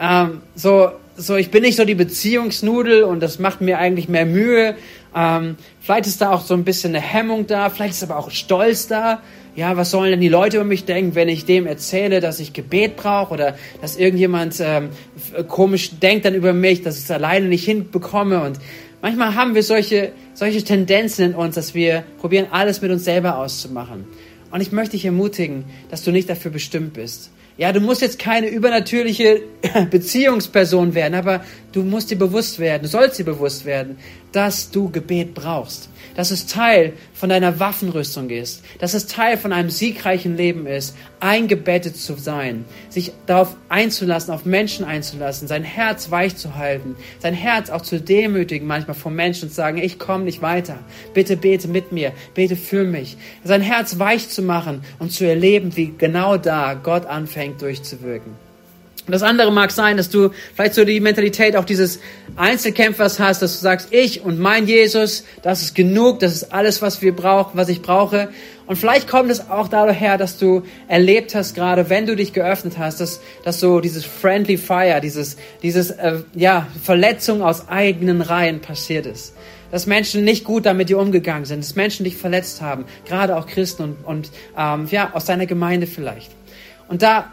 Ähm, 0.00 0.40
so, 0.54 0.90
so, 1.16 1.36
ich 1.36 1.50
bin 1.50 1.62
nicht 1.62 1.76
so 1.76 1.84
die 1.84 1.94
Beziehungsnudel 1.94 3.04
und 3.04 3.20
das 3.20 3.38
macht 3.38 3.60
mir 3.60 3.78
eigentlich 3.78 4.08
mehr 4.08 4.26
Mühe. 4.26 4.74
Ähm, 5.14 5.56
vielleicht 5.80 6.06
ist 6.06 6.20
da 6.20 6.30
auch 6.30 6.42
so 6.42 6.54
ein 6.54 6.64
bisschen 6.64 6.94
eine 6.94 7.04
Hemmung 7.04 7.46
da, 7.46 7.68
vielleicht 7.68 7.94
ist 7.94 8.02
aber 8.02 8.16
auch 8.16 8.30
Stolz 8.30 8.86
da. 8.86 9.20
Ja, 9.56 9.76
was 9.76 9.90
sollen 9.90 10.12
denn 10.12 10.20
die 10.20 10.28
Leute 10.28 10.58
über 10.58 10.64
mich 10.64 10.84
denken, 10.84 11.16
wenn 11.16 11.28
ich 11.28 11.44
dem 11.44 11.66
erzähle, 11.66 12.20
dass 12.20 12.38
ich 12.38 12.52
Gebet 12.52 12.96
brauche 12.96 13.34
oder 13.34 13.56
dass 13.82 13.96
irgendjemand 13.96 14.56
ähm, 14.60 14.90
komisch 15.48 15.90
denkt 16.00 16.24
dann 16.24 16.34
über 16.34 16.52
mich, 16.52 16.82
dass 16.82 16.96
ich 16.96 17.04
es 17.04 17.10
alleine 17.10 17.46
nicht 17.46 17.64
hinbekomme 17.64 18.42
und 18.42 18.58
manchmal 19.02 19.34
haben 19.34 19.56
wir 19.56 19.64
solche, 19.64 20.12
solche 20.34 20.62
Tendenzen 20.62 21.26
in 21.26 21.34
uns, 21.34 21.56
dass 21.56 21.74
wir 21.74 22.04
probieren, 22.20 22.46
alles 22.52 22.80
mit 22.80 22.92
uns 22.92 23.04
selber 23.04 23.38
auszumachen. 23.38 24.04
Und 24.50 24.60
ich 24.60 24.72
möchte 24.72 24.92
dich 24.92 25.04
ermutigen, 25.04 25.64
dass 25.90 26.02
du 26.02 26.10
nicht 26.10 26.28
dafür 26.28 26.50
bestimmt 26.50 26.94
bist. 26.94 27.30
Ja, 27.56 27.72
du 27.72 27.80
musst 27.80 28.00
jetzt 28.00 28.18
keine 28.18 28.48
übernatürliche 28.48 29.42
Beziehungsperson 29.90 30.94
werden, 30.94 31.14
aber 31.14 31.44
du 31.72 31.82
musst 31.82 32.10
dir 32.10 32.16
bewusst 32.16 32.58
werden, 32.58 32.82
du 32.82 32.88
sollst 32.88 33.18
dir 33.18 33.24
bewusst 33.24 33.64
werden, 33.64 33.98
dass 34.32 34.70
du 34.70 34.90
Gebet 34.90 35.34
brauchst. 35.34 35.88
Dass 36.16 36.30
es 36.30 36.46
Teil 36.46 36.92
von 37.12 37.28
deiner 37.28 37.60
Waffenrüstung 37.60 38.30
ist, 38.30 38.64
dass 38.78 38.94
es 38.94 39.06
Teil 39.06 39.36
von 39.36 39.52
einem 39.52 39.70
siegreichen 39.70 40.36
Leben 40.36 40.66
ist, 40.66 40.96
eingebettet 41.20 41.96
zu 41.96 42.14
sein, 42.14 42.64
sich 42.88 43.12
darauf 43.26 43.56
einzulassen, 43.68 44.34
auf 44.34 44.44
Menschen 44.44 44.84
einzulassen, 44.84 45.46
sein 45.46 45.62
Herz 45.62 46.10
weich 46.10 46.36
zu 46.36 46.56
halten, 46.56 46.96
sein 47.20 47.34
Herz 47.34 47.70
auch 47.70 47.82
zu 47.82 48.00
demütigen 48.00 48.66
manchmal 48.66 48.96
vor 48.96 49.12
Menschen 49.12 49.44
und 49.44 49.50
zu 49.50 49.56
sagen, 49.56 49.78
ich 49.78 49.98
komme 49.98 50.24
nicht 50.24 50.42
weiter, 50.42 50.78
bitte 51.14 51.36
bete 51.36 51.68
mit 51.68 51.92
mir, 51.92 52.12
bete 52.34 52.56
für 52.56 52.84
mich, 52.84 53.16
sein 53.44 53.62
Herz 53.62 53.98
weich 53.98 54.28
zu 54.28 54.42
machen 54.42 54.82
und 54.98 55.12
zu 55.12 55.24
erleben, 55.26 55.76
wie 55.76 55.94
genau 55.96 56.36
da 56.36 56.74
Gott 56.74 57.06
anfängt 57.06 57.49
durchzuwirken. 57.58 58.32
Und 59.06 59.12
das 59.12 59.22
andere 59.22 59.50
mag 59.50 59.72
sein, 59.72 59.96
dass 59.96 60.10
du 60.10 60.30
vielleicht 60.54 60.74
so 60.74 60.84
die 60.84 61.00
Mentalität 61.00 61.56
auch 61.56 61.64
dieses 61.64 61.98
Einzelkämpfers 62.36 63.18
hast, 63.18 63.42
dass 63.42 63.54
du 63.54 63.58
sagst, 63.60 63.88
ich 63.92 64.22
und 64.22 64.38
mein 64.38 64.68
Jesus, 64.68 65.24
das 65.42 65.62
ist 65.62 65.74
genug, 65.74 66.20
das 66.20 66.32
ist 66.32 66.52
alles, 66.52 66.80
was 66.80 67.02
wir 67.02 67.16
brauchen, 67.16 67.52
was 67.54 67.68
ich 67.70 67.82
brauche. 67.82 68.28
Und 68.66 68.76
vielleicht 68.76 69.08
kommt 69.08 69.30
es 69.32 69.50
auch 69.50 69.66
daher, 69.66 70.16
dass 70.16 70.38
du 70.38 70.62
erlebt 70.86 71.34
hast, 71.34 71.56
gerade 71.56 71.90
wenn 71.90 72.06
du 72.06 72.14
dich 72.14 72.32
geöffnet 72.32 72.78
hast, 72.78 73.00
dass, 73.00 73.20
dass 73.42 73.58
so 73.58 73.80
dieses 73.80 74.04
Friendly 74.04 74.56
Fire, 74.56 75.00
dieses, 75.00 75.36
dieses, 75.62 75.90
äh, 75.90 76.18
ja, 76.34 76.68
Verletzung 76.80 77.42
aus 77.42 77.68
eigenen 77.68 78.20
Reihen 78.20 78.60
passiert 78.60 79.06
ist. 79.06 79.34
Dass 79.72 79.86
Menschen 79.86 80.22
nicht 80.22 80.44
gut 80.44 80.66
damit 80.66 80.88
dir 80.88 80.98
umgegangen 80.98 81.46
sind, 81.46 81.64
dass 81.64 81.74
Menschen 81.74 82.04
dich 82.04 82.16
verletzt 82.16 82.60
haben, 82.60 82.84
gerade 83.06 83.36
auch 83.36 83.48
Christen 83.48 83.82
und, 83.82 84.04
und 84.04 84.30
ähm, 84.56 84.86
ja, 84.88 85.10
aus 85.14 85.24
deiner 85.24 85.46
Gemeinde 85.46 85.88
vielleicht. 85.88 86.30
Und 86.86 87.02
da 87.02 87.32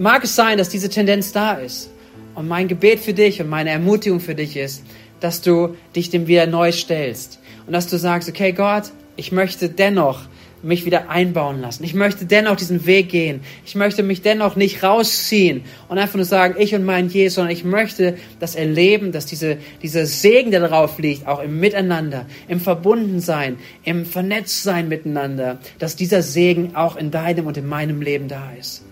mag 0.00 0.24
es 0.24 0.34
sein, 0.34 0.56
dass 0.56 0.70
diese 0.70 0.88
Tendenz 0.88 1.30
da 1.32 1.52
ist. 1.52 1.90
Und 2.34 2.48
mein 2.48 2.68
Gebet 2.68 3.00
für 3.00 3.12
dich 3.12 3.40
und 3.40 3.50
meine 3.50 3.70
Ermutigung 3.70 4.18
für 4.18 4.34
dich 4.34 4.56
ist, 4.56 4.82
dass 5.20 5.42
du 5.42 5.76
dich 5.94 6.08
dem 6.08 6.26
wieder 6.26 6.46
neu 6.46 6.72
stellst. 6.72 7.38
Und 7.66 7.74
dass 7.74 7.86
du 7.86 7.98
sagst, 7.98 8.28
okay 8.28 8.52
Gott, 8.52 8.84
ich 9.16 9.30
möchte 9.30 9.68
dennoch 9.68 10.22
mich 10.62 10.86
wieder 10.86 11.10
einbauen 11.10 11.60
lassen. 11.60 11.84
Ich 11.84 11.94
möchte 11.94 12.24
dennoch 12.24 12.56
diesen 12.56 12.86
Weg 12.86 13.10
gehen. 13.10 13.40
Ich 13.66 13.74
möchte 13.74 14.02
mich 14.02 14.22
dennoch 14.22 14.56
nicht 14.56 14.82
rausziehen 14.82 15.62
und 15.88 15.98
einfach 15.98 16.16
nur 16.16 16.24
sagen, 16.24 16.54
ich 16.58 16.74
und 16.74 16.84
mein 16.84 17.08
Jesus, 17.08 17.36
sondern 17.36 17.52
ich 17.52 17.64
möchte 17.64 18.16
das 18.40 18.54
erleben, 18.54 19.12
dass 19.12 19.26
diese, 19.26 19.58
dieser 19.82 20.06
Segen, 20.06 20.50
der 20.50 20.60
darauf 20.60 20.98
liegt, 20.98 21.26
auch 21.26 21.42
im 21.42 21.60
Miteinander, 21.60 22.26
im 22.48 22.60
Verbundensein, 22.60 23.56
im 23.84 24.04
Vernetztsein 24.06 24.88
miteinander, 24.88 25.58
dass 25.78 25.96
dieser 25.96 26.22
Segen 26.22 26.74
auch 26.74 26.96
in 26.96 27.10
deinem 27.10 27.46
und 27.46 27.56
in 27.56 27.66
meinem 27.66 28.00
Leben 28.00 28.28
da 28.28 28.52
ist. 28.58 28.82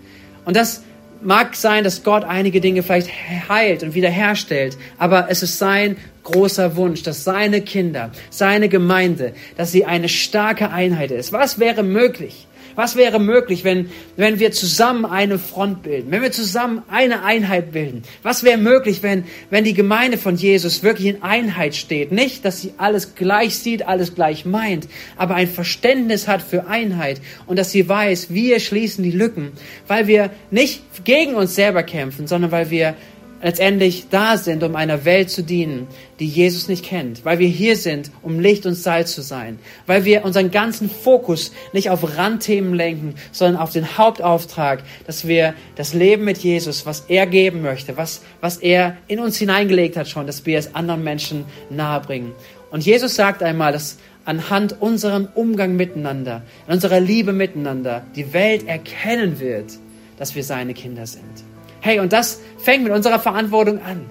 Und 0.45 0.55
das 0.55 0.83
mag 1.21 1.55
sein, 1.55 1.83
dass 1.83 2.03
Gott 2.03 2.23
einige 2.23 2.61
Dinge 2.61 2.83
vielleicht 2.83 3.09
heilt 3.49 3.83
und 3.83 3.93
wiederherstellt, 3.93 4.77
aber 4.97 5.27
es 5.29 5.43
ist 5.43 5.57
sein 5.57 5.97
großer 6.23 6.75
Wunsch, 6.75 7.03
dass 7.03 7.23
seine 7.23 7.61
Kinder, 7.61 8.11
seine 8.29 8.69
Gemeinde, 8.69 9.33
dass 9.57 9.71
sie 9.71 9.85
eine 9.85 10.09
starke 10.09 10.69
Einheit 10.69 11.11
ist. 11.11 11.31
Was 11.31 11.59
wäre 11.59 11.83
möglich, 11.83 12.47
was 12.79 12.95
wäre 12.95 13.19
möglich, 13.19 13.65
wenn, 13.65 13.89
wenn 14.15 14.39
wir 14.39 14.53
zusammen 14.53 15.03
eine 15.03 15.37
Front 15.37 15.83
bilden, 15.83 16.11
wenn 16.11 16.21
wir 16.21 16.31
zusammen 16.31 16.81
eine 16.87 17.23
Einheit 17.23 17.73
bilden? 17.73 18.03
Was 18.23 18.45
wäre 18.45 18.57
möglich, 18.57 19.03
wenn, 19.03 19.25
wenn 19.49 19.65
die 19.65 19.73
Gemeinde 19.73 20.17
von 20.17 20.37
Jesus 20.37 20.81
wirklich 20.81 21.07
in 21.07 21.21
Einheit 21.21 21.75
steht? 21.75 22.13
Nicht, 22.13 22.45
dass 22.45 22.61
sie 22.61 22.71
alles 22.77 23.15
gleich 23.15 23.57
sieht, 23.57 23.85
alles 23.85 24.15
gleich 24.15 24.45
meint, 24.45 24.87
aber 25.17 25.35
ein 25.35 25.49
Verständnis 25.49 26.29
hat 26.29 26.41
für 26.41 26.67
Einheit 26.67 27.19
und 27.47 27.59
dass 27.59 27.71
sie 27.71 27.89
weiß, 27.89 28.33
wir 28.33 28.61
schließen 28.61 29.03
die 29.03 29.11
Lücken, 29.11 29.51
weil 29.85 30.07
wir 30.07 30.29
nicht 30.49 30.81
gegen 31.03 31.35
uns 31.35 31.55
selber 31.55 31.83
kämpfen, 31.83 32.27
sondern 32.27 32.53
weil 32.53 32.69
wir 32.69 32.95
letztendlich 33.41 34.07
da 34.09 34.37
sind, 34.37 34.63
um 34.63 34.75
einer 34.75 35.05
Welt 35.05 35.29
zu 35.29 35.43
dienen, 35.43 35.87
die 36.19 36.27
Jesus 36.27 36.67
nicht 36.67 36.83
kennt, 36.83 37.23
weil 37.25 37.39
wir 37.39 37.47
hier 37.47 37.75
sind, 37.75 38.11
um 38.21 38.39
Licht 38.39 38.65
und 38.65 38.75
Salz 38.75 39.13
zu 39.13 39.21
sein, 39.21 39.59
weil 39.85 40.05
wir 40.05 40.25
unseren 40.25 40.51
ganzen 40.51 40.89
Fokus 40.89 41.51
nicht 41.73 41.89
auf 41.89 42.17
Randthemen 42.17 42.73
lenken, 42.73 43.15
sondern 43.31 43.61
auf 43.61 43.71
den 43.71 43.97
Hauptauftrag, 43.97 44.83
dass 45.07 45.27
wir 45.27 45.53
das 45.75 45.93
Leben 45.93 46.25
mit 46.25 46.37
Jesus, 46.39 46.85
was 46.85 47.05
er 47.07 47.25
geben 47.27 47.61
möchte, 47.61 47.97
was, 47.97 48.21
was 48.41 48.57
er 48.57 48.97
in 49.07 49.19
uns 49.19 49.37
hineingelegt 49.37 49.97
hat 49.97 50.07
schon, 50.07 50.27
dass 50.27 50.45
wir 50.45 50.59
es 50.59 50.75
anderen 50.75 51.03
Menschen 51.03 51.45
nahebringen. 51.69 52.33
Und 52.71 52.85
Jesus 52.85 53.15
sagt 53.15 53.41
einmal, 53.41 53.71
dass 53.71 53.97
anhand 54.25 54.79
unserem 54.79 55.27
Umgang 55.33 55.75
miteinander, 55.75 56.43
unserer 56.67 56.99
Liebe 56.99 57.33
miteinander, 57.33 58.03
die 58.15 58.33
Welt 58.33 58.67
erkennen 58.67 59.39
wird, 59.39 59.71
dass 60.17 60.35
wir 60.35 60.43
seine 60.43 60.73
Kinder 60.73 61.07
sind. 61.07 61.48
Hey, 61.81 61.99
und 61.99 62.13
das 62.13 62.39
fängt 62.57 62.83
mit 62.83 62.91
unserer 62.91 63.19
Verantwortung 63.19 63.81
an. 63.81 64.05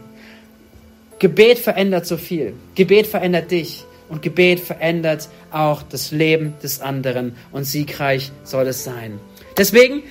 Gebet 1.18 1.58
verändert 1.58 2.06
so 2.06 2.16
viel. 2.16 2.54
Gebet 2.74 3.06
verändert 3.06 3.50
dich. 3.50 3.84
Und 4.08 4.22
Gebet 4.22 4.60
verändert 4.60 5.28
auch 5.50 5.82
das 5.82 6.12
Leben 6.12 6.54
des 6.62 6.80
anderen. 6.80 7.36
Und 7.52 7.64
siegreich 7.64 8.32
soll 8.44 8.68
es 8.68 8.84
sein. 8.84 9.20
Deswegen 9.56 10.02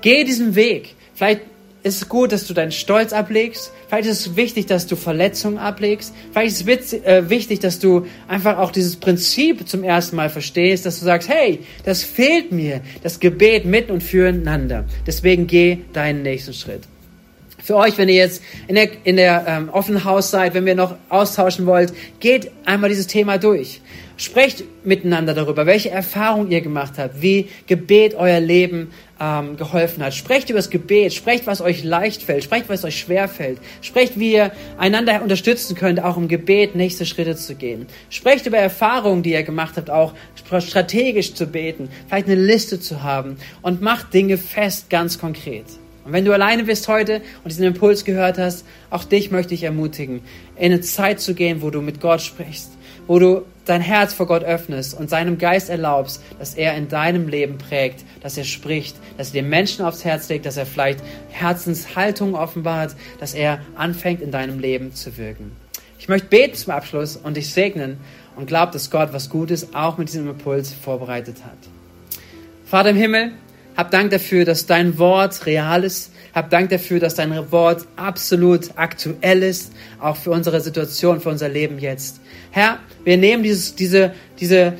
geh 0.00 0.24
diesen 0.24 0.54
Weg. 0.54 0.94
Vielleicht 1.14 1.42
ist 1.82 1.96
es 2.02 2.08
gut, 2.08 2.32
dass 2.32 2.46
du 2.46 2.54
deinen 2.54 2.72
Stolz 2.72 3.12
ablegst. 3.12 3.72
Vielleicht 3.88 4.08
ist 4.08 4.20
es 4.20 4.36
wichtig, 4.36 4.66
dass 4.66 4.86
du 4.86 4.94
Verletzungen 4.96 5.58
ablegst. 5.58 6.14
Vielleicht 6.30 6.52
ist 6.52 6.68
es 6.68 6.92
äh, 7.04 7.28
wichtig, 7.28 7.58
dass 7.60 7.80
du 7.80 8.06
einfach 8.28 8.58
auch 8.58 8.70
dieses 8.70 8.96
Prinzip 8.96 9.68
zum 9.68 9.82
ersten 9.82 10.16
Mal 10.16 10.30
verstehst, 10.30 10.86
dass 10.86 11.00
du 11.00 11.04
sagst, 11.04 11.28
hey, 11.28 11.58
das 11.84 12.04
fehlt 12.04 12.52
mir, 12.52 12.80
das 13.02 13.18
Gebet 13.18 13.64
mit 13.64 13.90
und 13.90 14.02
füreinander. 14.02 14.84
Deswegen 15.06 15.46
geh 15.46 15.78
deinen 15.92 16.22
nächsten 16.22 16.54
Schritt. 16.54 16.82
Für 17.62 17.76
euch, 17.76 17.96
wenn 17.96 18.08
ihr 18.08 18.16
jetzt 18.16 18.42
in 18.66 18.74
der, 18.74 18.88
in 19.04 19.16
der 19.16 19.44
ähm, 19.46 19.68
offenen 19.70 20.04
Haus 20.04 20.32
seid, 20.32 20.54
wenn 20.54 20.66
wir 20.66 20.74
noch 20.74 20.96
austauschen 21.08 21.64
wollt, 21.64 21.92
geht 22.18 22.50
einmal 22.64 22.90
dieses 22.90 23.06
Thema 23.06 23.38
durch. 23.38 23.80
Sprecht 24.16 24.64
miteinander 24.84 25.32
darüber, 25.32 25.64
welche 25.64 25.90
Erfahrungen 25.90 26.50
ihr 26.50 26.60
gemacht 26.60 26.94
habt, 26.98 27.22
wie 27.22 27.48
Gebet 27.68 28.14
euer 28.16 28.40
Leben 28.40 28.90
ähm, 29.20 29.56
geholfen 29.56 30.04
hat. 30.04 30.12
Sprecht 30.12 30.50
über 30.50 30.58
das 30.58 30.70
Gebet, 30.70 31.14
sprecht, 31.14 31.46
was 31.46 31.60
euch 31.60 31.84
leicht 31.84 32.24
fällt, 32.24 32.42
sprecht, 32.42 32.68
was 32.68 32.84
euch 32.84 32.98
schwer 32.98 33.28
fällt. 33.28 33.58
Sprecht, 33.80 34.18
wie 34.18 34.32
ihr 34.32 34.50
einander 34.76 35.22
unterstützen 35.22 35.76
könnt, 35.76 36.02
auch 36.02 36.16
im 36.16 36.26
Gebet 36.26 36.74
nächste 36.74 37.06
Schritte 37.06 37.36
zu 37.36 37.54
gehen. 37.54 37.86
Sprecht 38.10 38.46
über 38.46 38.58
Erfahrungen, 38.58 39.22
die 39.22 39.32
ihr 39.32 39.44
gemacht 39.44 39.74
habt, 39.76 39.88
auch 39.88 40.14
strategisch 40.58 41.34
zu 41.34 41.46
beten, 41.46 41.88
vielleicht 42.08 42.26
eine 42.26 42.40
Liste 42.40 42.80
zu 42.80 43.04
haben 43.04 43.36
und 43.62 43.82
macht 43.82 44.12
Dinge 44.12 44.36
fest, 44.36 44.90
ganz 44.90 45.18
konkret. 45.18 45.66
Und 46.04 46.12
wenn 46.12 46.24
du 46.24 46.32
alleine 46.32 46.64
bist 46.64 46.88
heute 46.88 47.22
und 47.44 47.52
diesen 47.52 47.64
Impuls 47.64 48.04
gehört 48.04 48.38
hast, 48.38 48.64
auch 48.90 49.04
dich 49.04 49.30
möchte 49.30 49.54
ich 49.54 49.62
ermutigen, 49.62 50.20
in 50.56 50.72
eine 50.72 50.80
Zeit 50.80 51.20
zu 51.20 51.34
gehen, 51.34 51.62
wo 51.62 51.70
du 51.70 51.80
mit 51.80 52.00
Gott 52.00 52.20
sprichst, 52.20 52.72
wo 53.06 53.18
du 53.18 53.42
dein 53.64 53.80
Herz 53.80 54.12
vor 54.12 54.26
Gott 54.26 54.42
öffnest 54.42 54.98
und 54.98 55.08
seinem 55.08 55.38
Geist 55.38 55.70
erlaubst, 55.70 56.20
dass 56.38 56.54
er 56.54 56.74
in 56.76 56.88
deinem 56.88 57.28
Leben 57.28 57.58
prägt, 57.58 58.04
dass 58.20 58.36
er 58.36 58.44
spricht, 58.44 58.96
dass 59.16 59.28
er 59.28 59.42
dir 59.42 59.48
Menschen 59.48 59.84
aufs 59.84 60.04
Herz 60.04 60.28
legt, 60.28 60.46
dass 60.46 60.56
er 60.56 60.66
vielleicht 60.66 61.00
Herzenshaltung 61.30 62.34
offenbart, 62.34 62.96
dass 63.20 63.34
er 63.34 63.60
anfängt 63.76 64.20
in 64.20 64.32
deinem 64.32 64.58
Leben 64.58 64.94
zu 64.94 65.16
wirken. 65.16 65.52
Ich 65.98 66.08
möchte 66.08 66.26
beten 66.26 66.56
zum 66.56 66.72
Abschluss 66.72 67.16
und 67.16 67.36
dich 67.36 67.52
segnen 67.52 67.98
und 68.34 68.46
glaub, 68.46 68.72
dass 68.72 68.90
Gott 68.90 69.12
was 69.12 69.30
Gutes 69.30 69.72
auch 69.72 69.98
mit 69.98 70.08
diesem 70.08 70.28
Impuls 70.28 70.72
vorbereitet 70.72 71.36
hat. 71.44 71.58
Vater 72.64 72.90
im 72.90 72.96
Himmel, 72.96 73.32
hab 73.76 73.90
Dank 73.90 74.10
dafür, 74.10 74.44
dass 74.44 74.66
dein 74.66 74.98
Wort 74.98 75.46
real 75.46 75.84
ist. 75.84 76.12
Hab 76.34 76.50
Dank 76.50 76.70
dafür, 76.70 77.00
dass 77.00 77.14
dein 77.14 77.52
Wort 77.52 77.86
absolut 77.96 78.70
aktuell 78.76 79.42
ist, 79.42 79.72
auch 80.00 80.16
für 80.16 80.30
unsere 80.30 80.60
Situation, 80.60 81.20
für 81.20 81.28
unser 81.28 81.48
Leben 81.48 81.78
jetzt. 81.78 82.20
Herr, 82.50 82.78
wir 83.04 83.16
nehmen 83.16 83.42
dieses, 83.42 83.74
diese, 83.74 84.14
diese 84.40 84.74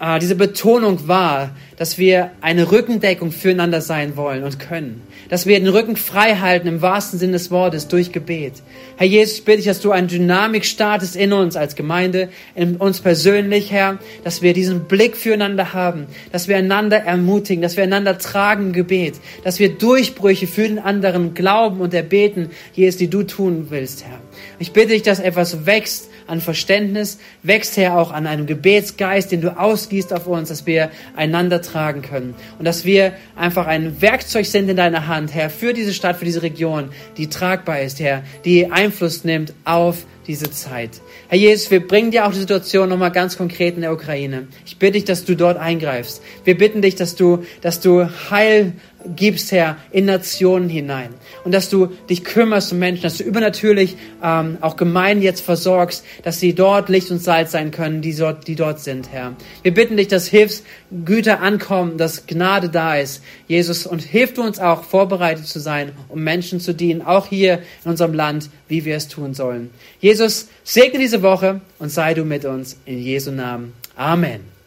äh, 0.00 0.18
diese 0.18 0.34
Betonung 0.34 1.06
wahr, 1.06 1.50
dass 1.76 1.98
wir 1.98 2.30
eine 2.40 2.72
Rückendeckung 2.72 3.32
füreinander 3.32 3.80
sein 3.80 4.16
wollen 4.16 4.44
und 4.44 4.58
können. 4.58 5.02
Dass 5.28 5.46
wir 5.46 5.58
den 5.58 5.68
Rücken 5.68 5.96
frei 5.96 6.36
halten 6.36 6.66
im 6.66 6.82
wahrsten 6.82 7.18
Sinne 7.18 7.34
des 7.34 7.50
Wortes 7.50 7.86
durch 7.86 8.10
Gebet. 8.10 8.54
Herr 8.96 9.06
Jesus, 9.06 9.38
ich 9.38 9.44
bitte 9.44 9.58
dich, 9.58 9.66
dass 9.66 9.80
du 9.80 9.92
eine 9.92 10.08
Dynamik 10.08 10.64
startest 10.64 11.16
in 11.16 11.32
uns 11.32 11.56
als 11.56 11.76
Gemeinde, 11.76 12.28
in 12.54 12.76
uns 12.76 13.00
persönlich, 13.00 13.70
Herr, 13.70 13.98
dass 14.24 14.42
wir 14.42 14.52
diesen 14.52 14.84
Blick 14.84 15.16
füreinander 15.16 15.72
haben, 15.72 16.06
dass 16.32 16.48
wir 16.48 16.56
einander 16.56 16.98
ermutigen, 16.98 17.62
dass 17.62 17.76
wir 17.76 17.84
einander 17.84 18.18
tragen 18.18 18.68
im 18.68 18.72
Gebet, 18.72 19.14
dass 19.44 19.58
wir 19.58 19.70
Durchbrüche 19.70 20.46
für 20.46 20.66
den 20.66 20.78
anderen 20.78 21.34
glauben 21.34 21.80
und 21.80 21.94
erbeten, 21.94 22.50
Jesus, 22.74 22.98
die 22.98 23.08
du 23.08 23.22
tun 23.22 23.66
willst, 23.70 24.04
Herr. 24.04 24.18
Ich 24.58 24.72
bitte 24.72 24.88
dich, 24.88 25.02
dass 25.02 25.20
etwas 25.20 25.66
wächst 25.66 26.09
an 26.30 26.40
Verständnis, 26.40 27.18
wächst 27.42 27.76
Herr 27.76 27.98
auch 27.98 28.12
an 28.12 28.26
einem 28.26 28.46
Gebetsgeist, 28.46 29.32
den 29.32 29.40
du 29.40 29.58
ausgießt 29.58 30.12
auf 30.12 30.26
uns, 30.26 30.48
dass 30.48 30.66
wir 30.66 30.90
einander 31.16 31.60
tragen 31.60 32.02
können 32.02 32.34
und 32.58 32.64
dass 32.64 32.84
wir 32.84 33.12
einfach 33.36 33.66
ein 33.66 34.00
Werkzeug 34.00 34.46
sind 34.46 34.68
in 34.68 34.76
deiner 34.76 35.06
Hand, 35.06 35.34
Herr, 35.34 35.50
für 35.50 35.72
diese 35.74 35.92
Stadt, 35.92 36.16
für 36.16 36.24
diese 36.24 36.42
Region, 36.42 36.90
die 37.16 37.28
tragbar 37.28 37.80
ist, 37.80 38.00
Herr, 38.00 38.22
die 38.44 38.70
Einfluss 38.70 39.24
nimmt 39.24 39.52
auf 39.64 40.06
diese 40.26 40.50
Zeit. 40.50 41.00
Herr 41.28 41.38
Jesus, 41.38 41.70
wir 41.70 41.86
bringen 41.86 42.12
dir 42.12 42.26
auch 42.26 42.32
die 42.32 42.38
Situation 42.38 42.88
nochmal 42.88 43.10
ganz 43.10 43.36
konkret 43.36 43.74
in 43.74 43.80
der 43.80 43.92
Ukraine. 43.92 44.46
Ich 44.64 44.78
bitte 44.78 44.92
dich, 44.92 45.04
dass 45.04 45.24
du 45.24 45.34
dort 45.34 45.56
eingreifst. 45.58 46.22
Wir 46.44 46.56
bitten 46.56 46.82
dich, 46.82 46.94
dass 46.94 47.16
du, 47.16 47.44
dass 47.62 47.80
du 47.80 48.08
Heil 48.30 48.74
gibst, 49.16 49.52
Herr, 49.52 49.76
in 49.90 50.04
Nationen 50.04 50.68
hinein. 50.68 51.10
Und 51.44 51.52
dass 51.52 51.70
du 51.70 51.88
dich 52.08 52.24
kümmerst 52.24 52.72
um 52.72 52.78
Menschen, 52.78 53.02
dass 53.02 53.18
du 53.18 53.24
übernatürlich 53.24 53.96
ähm, 54.22 54.58
auch 54.60 54.76
Gemeinden 54.76 55.22
jetzt 55.22 55.40
versorgst, 55.40 56.04
dass 56.22 56.40
sie 56.40 56.54
dort 56.54 56.88
Licht 56.88 57.10
und 57.10 57.22
Salz 57.22 57.52
sein 57.52 57.70
können, 57.70 58.02
die 58.02 58.14
dort, 58.14 58.46
die 58.46 58.56
dort 58.56 58.80
sind, 58.80 59.10
Herr. 59.12 59.34
Wir 59.62 59.74
bitten 59.74 59.96
dich, 59.96 60.08
dass 60.08 60.26
Hilfsgüter 60.26 61.40
ankommen, 61.40 61.96
dass 61.98 62.26
Gnade 62.26 62.68
da 62.68 62.96
ist, 62.96 63.22
Jesus. 63.46 63.86
Und 63.86 64.02
hilf 64.02 64.34
du 64.34 64.42
uns 64.42 64.58
auch, 64.58 64.84
vorbereitet 64.84 65.46
zu 65.46 65.60
sein, 65.60 65.92
um 66.08 66.22
Menschen 66.22 66.60
zu 66.60 66.74
dienen, 66.74 67.02
auch 67.02 67.26
hier 67.26 67.60
in 67.84 67.90
unserem 67.90 68.14
Land, 68.14 68.50
wie 68.68 68.84
wir 68.84 68.96
es 68.96 69.08
tun 69.08 69.34
sollen. 69.34 69.70
Jesus, 70.00 70.48
segne 70.64 70.98
diese 70.98 71.22
Woche 71.22 71.60
und 71.78 71.90
sei 71.90 72.14
du 72.14 72.24
mit 72.24 72.44
uns 72.44 72.76
in 72.84 72.98
Jesu 72.98 73.30
Namen. 73.30 73.72
Amen. 73.96 74.59